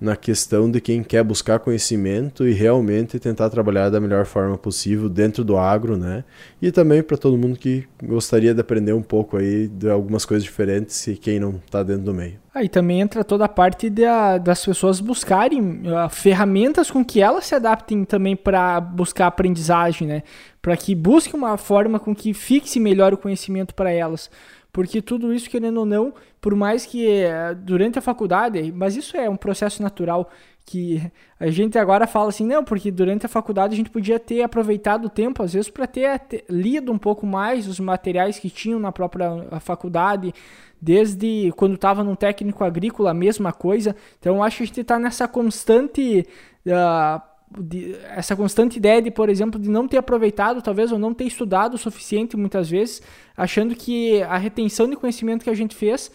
[0.03, 5.09] na questão de quem quer buscar conhecimento e realmente tentar trabalhar da melhor forma possível
[5.09, 6.25] dentro do agro, né?
[6.61, 10.43] E também para todo mundo que gostaria de aprender um pouco aí de algumas coisas
[10.43, 12.35] diferentes e quem não está dentro do meio.
[12.53, 17.47] Aí também entra toda a parte da, das pessoas buscarem uh, ferramentas com que elas
[17.47, 20.23] se adaptem também para buscar aprendizagem, né?
[20.61, 24.29] Para que busque uma forma com que fixe melhor o conhecimento para elas.
[24.73, 29.17] Porque tudo isso, querendo ou não, por mais que eh, durante a faculdade, mas isso
[29.19, 30.31] é um processo natural
[30.65, 31.03] que
[31.39, 35.07] a gente agora fala assim, não, porque durante a faculdade a gente podia ter aproveitado
[35.07, 38.93] o tempo, às vezes, para ter, lido um pouco mais os materiais que tinham na
[38.93, 39.29] própria
[39.61, 40.33] faculdade,
[40.81, 43.95] desde quando estava num técnico agrícola, a mesma coisa.
[44.19, 46.27] Então, acho que a gente está nessa constante.
[46.67, 51.13] Uh, de, essa constante ideia de, por exemplo, de não ter aproveitado, talvez, ou não
[51.13, 53.03] ter estudado o suficiente muitas vezes,
[53.37, 56.11] achando que a retenção de conhecimento que a gente fez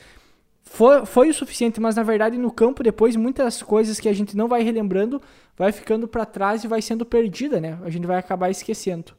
[0.63, 4.35] foi, foi o suficiente, mas na verdade no campo depois muitas coisas que a gente
[4.35, 5.21] não vai relembrando
[5.57, 7.77] vai ficando para trás e vai sendo perdida, né?
[7.83, 9.13] A gente vai acabar esquecendo.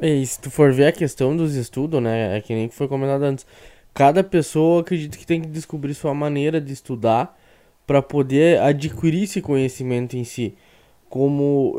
[0.00, 3.22] E se tu for ver a questão dos estudos, né, é que nem foi comentado
[3.22, 3.46] antes,
[3.94, 7.38] cada pessoa acredita que tem que descobrir sua maneira de estudar
[7.86, 10.56] para poder adquirir esse conhecimento em si
[11.08, 11.76] como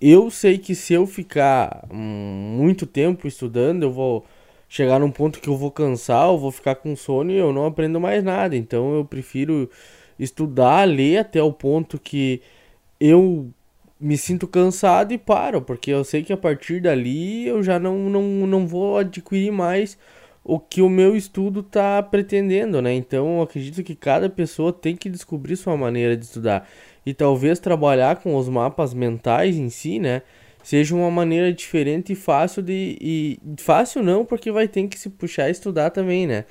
[0.00, 4.24] eu sei que se eu ficar muito tempo estudando, eu vou
[4.68, 7.66] chegar num ponto que eu vou cansar, eu vou ficar com sono e eu não
[7.66, 8.56] aprendo mais nada.
[8.56, 9.68] Então eu prefiro
[10.18, 12.40] estudar, ler até o ponto que
[13.00, 13.50] eu
[14.00, 17.98] me sinto cansado e paro, porque eu sei que a partir dali eu já não,
[18.08, 19.98] não, não vou adquirir mais
[20.42, 22.94] o que o meu estudo está pretendendo, né?
[22.94, 26.66] Então eu acredito que cada pessoa tem que descobrir sua maneira de estudar
[27.04, 30.22] e talvez trabalhar com os mapas mentais em si, né?
[30.62, 32.96] Seja uma maneira diferente e fácil de.
[33.00, 36.44] E fácil não, porque vai ter que se puxar e estudar também, né?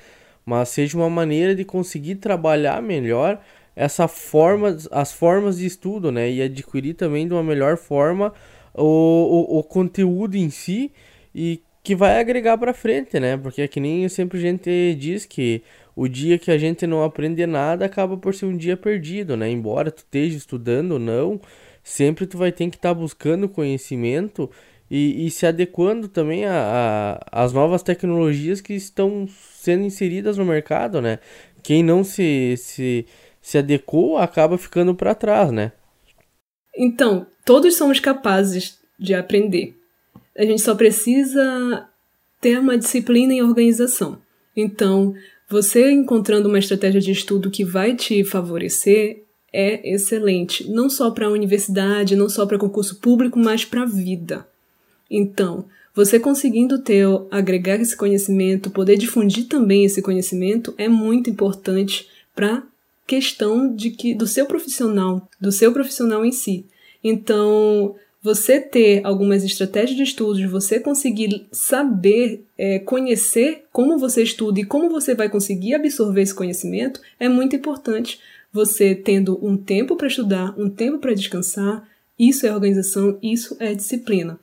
[0.44, 3.40] Mas seja uma maneira de conseguir trabalhar melhor
[3.76, 6.30] essa forma, as formas de estudo, né?
[6.30, 8.32] E adquirir também de uma melhor forma
[8.74, 10.92] o, o, o conteúdo em si
[11.34, 13.36] e que vai agregar para frente, né?
[13.36, 15.62] Porque é que nem sempre a gente diz que
[15.94, 19.50] o dia que a gente não aprende nada acaba por ser um dia perdido, né?
[19.50, 21.40] Embora tu esteja estudando ou não,
[21.82, 24.50] sempre tu vai ter que estar tá buscando conhecimento
[24.90, 26.42] e, e, se adequando também
[27.30, 31.20] às novas tecnologias que estão sendo inseridas no mercado, né?
[31.62, 33.06] Quem não se, se,
[33.40, 35.70] se adequou acaba ficando para trás, né?
[36.76, 39.76] Então, todos somos capazes de aprender.
[40.36, 41.88] A gente só precisa
[42.40, 44.20] ter uma disciplina e organização.
[44.56, 45.14] Então,
[45.50, 51.26] você encontrando uma estratégia de estudo que vai te favorecer é excelente, não só para
[51.26, 54.46] a universidade, não só para concurso público, mas para a vida.
[55.10, 62.08] Então, você conseguindo ter, agregar esse conhecimento, poder difundir também esse conhecimento é muito importante
[62.32, 62.62] para
[63.04, 66.64] questão de que do seu profissional, do seu profissional em si.
[67.02, 74.60] Então, você ter algumas estratégias de estudos, você conseguir saber, é, conhecer como você estuda
[74.60, 78.20] e como você vai conseguir absorver esse conhecimento, é muito importante.
[78.52, 83.74] Você tendo um tempo para estudar, um tempo para descansar, isso é organização, isso é
[83.74, 84.38] disciplina.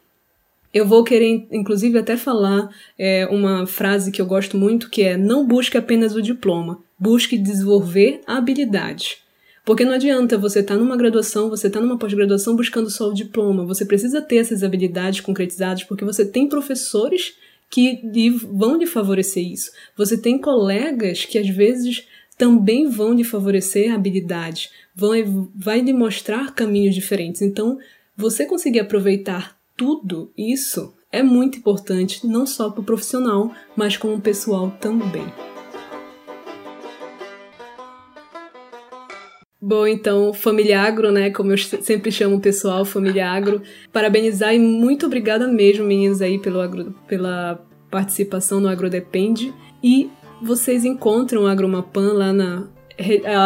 [0.74, 5.18] Eu vou querer, inclusive, até falar é, uma frase que eu gosto muito, que é
[5.18, 9.20] não busque apenas o diploma, busque desenvolver a habilidade.
[9.68, 13.10] Porque não adianta você estar tá numa graduação, você estar tá numa pós-graduação buscando só
[13.10, 13.66] o diploma.
[13.66, 17.36] Você precisa ter essas habilidades concretizadas, porque você tem professores
[17.70, 18.00] que
[18.50, 19.70] vão lhe favorecer isso.
[19.98, 22.08] Você tem colegas que às vezes
[22.38, 27.42] também vão lhe favorecer habilidades, vão vai lhe mostrar caminhos diferentes.
[27.42, 27.78] Então,
[28.16, 34.22] você conseguir aproveitar tudo isso é muito importante, não só para o profissional, mas como
[34.22, 35.26] pessoal também.
[39.60, 41.32] Bom, então, Família Agro, né?
[41.32, 43.62] Como eu sempre chamo o pessoal, Família Agro.
[43.92, 49.52] Parabenizar e muito obrigada mesmo, meninos, aí, pelo agro, pela participação no Agrodepende.
[49.84, 52.68] E vocês encontram o Agromapan lá na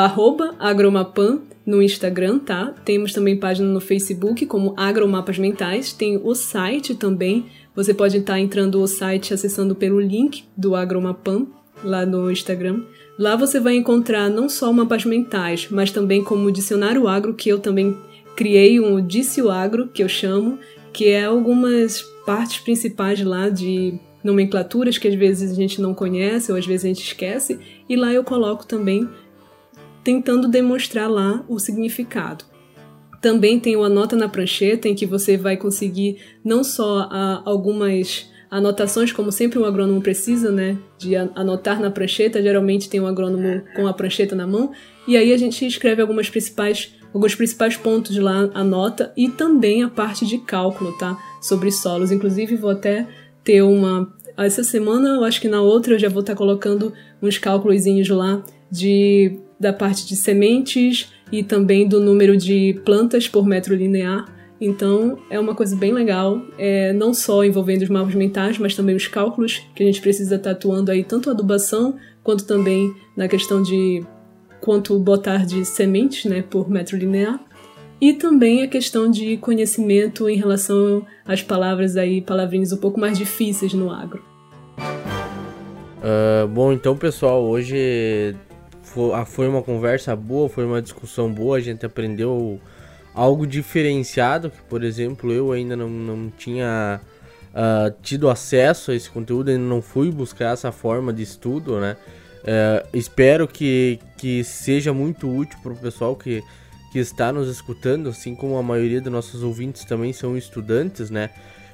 [0.04, 2.74] arroba Agromapan no Instagram, tá?
[2.84, 5.94] Temos também página no Facebook como Agromapas Mentais.
[5.94, 7.46] Tem o site também.
[7.74, 11.48] Você pode estar entrando no site acessando pelo link do Agromapan
[11.84, 12.84] lá no Instagram.
[13.18, 17.50] Lá você vai encontrar não só mapas mentais, mas também como o dicionário agro, que
[17.50, 17.98] eu também
[18.36, 20.58] criei um Dicio Agro, que eu chamo,
[20.92, 26.52] que é algumas partes principais lá de nomenclaturas que às vezes a gente não conhece
[26.52, 29.08] ou às vezes a gente esquece, e lá eu coloco também
[30.04, 32.46] tentando demonstrar lá o significado.
[33.22, 38.28] Também tem o Anota na Prancheta, em que você vai conseguir não só a, algumas
[38.52, 40.78] anotações, como sempre um agrônomo precisa, né?
[40.98, 42.44] De anotar na prancheta.
[42.44, 44.74] Geralmente tem um agrônomo com a prancheta na mão.
[45.08, 49.90] E aí a gente escreve algumas principais, alguns principais pontos lá, anota, e também a
[49.90, 51.18] parte de cálculo, tá?
[51.42, 52.12] Sobre solos.
[52.12, 53.08] Inclusive, vou até
[53.42, 54.14] ter uma.
[54.38, 56.92] Essa semana, eu acho que na outra, eu já vou estar colocando
[57.22, 63.46] uns cálculos lá de, da parte de sementes e também do número de plantas por
[63.46, 64.41] metro linear.
[64.64, 68.96] Então, é uma coisa bem legal, é, não só envolvendo os mapas mentais, mas também
[68.96, 73.28] os cálculos que a gente precisa estar atuando aí, tanto a adubação, quanto também na
[73.28, 74.06] questão de
[74.62, 77.40] quanto botar de sementes né, por metro linear.
[78.00, 83.18] E também a questão de conhecimento em relação às palavras aí, palavrinhas um pouco mais
[83.18, 84.24] difíceis no agro.
[84.78, 88.36] Uh, bom, então pessoal, hoje
[89.14, 92.60] ah, foi uma conversa boa, foi uma discussão boa, a gente aprendeu
[93.14, 97.02] algo diferenciado, que por exemplo eu ainda não, não tinha
[97.52, 101.98] uh, tido acesso a esse conteúdo, ainda não fui buscar essa forma de estudo, né?
[102.42, 106.42] Uh, espero que, que seja muito útil para o pessoal que,
[106.92, 111.30] que está nos escutando, assim como a maioria dos nossos ouvintes também são estudantes, né?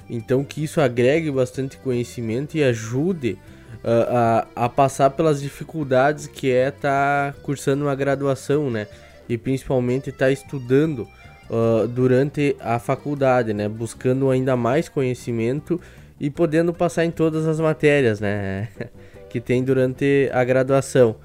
[0.10, 3.38] Então que isso agregue bastante conhecimento e ajude
[3.84, 8.88] a, a, passar pelas dificuldades que é estar tá cursando uma graduação, né?
[9.30, 11.08] E principalmente estar tá estudando
[11.50, 13.68] uh, durante a faculdade, né?
[13.68, 15.80] Buscando ainda mais conhecimento
[16.20, 18.70] e podendo passar em todas as matérias, né?
[19.30, 21.16] que tem durante a graduação.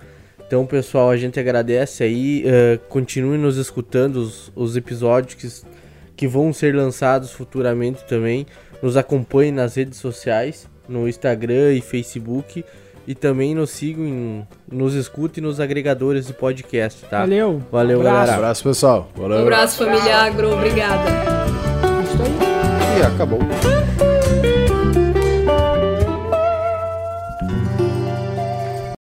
[0.47, 2.45] Então, pessoal, a gente agradece aí.
[2.45, 5.67] Uh, continue nos escutando os, os episódios que,
[6.15, 8.47] que vão ser lançados futuramente também.
[8.83, 12.65] Nos acompanhe nas redes sociais no Instagram e Facebook.
[13.07, 17.21] E também nos sigam, nos escutem nos agregadores de podcast, tá?
[17.21, 17.61] Valeu.
[17.71, 18.17] Valeu, um abraço.
[18.17, 18.33] galera.
[18.33, 19.09] Um abraço, pessoal.
[19.17, 19.39] Valeu.
[19.39, 20.53] Um abraço, família Agro.
[20.53, 21.11] Obrigada.
[22.99, 23.41] E acabou.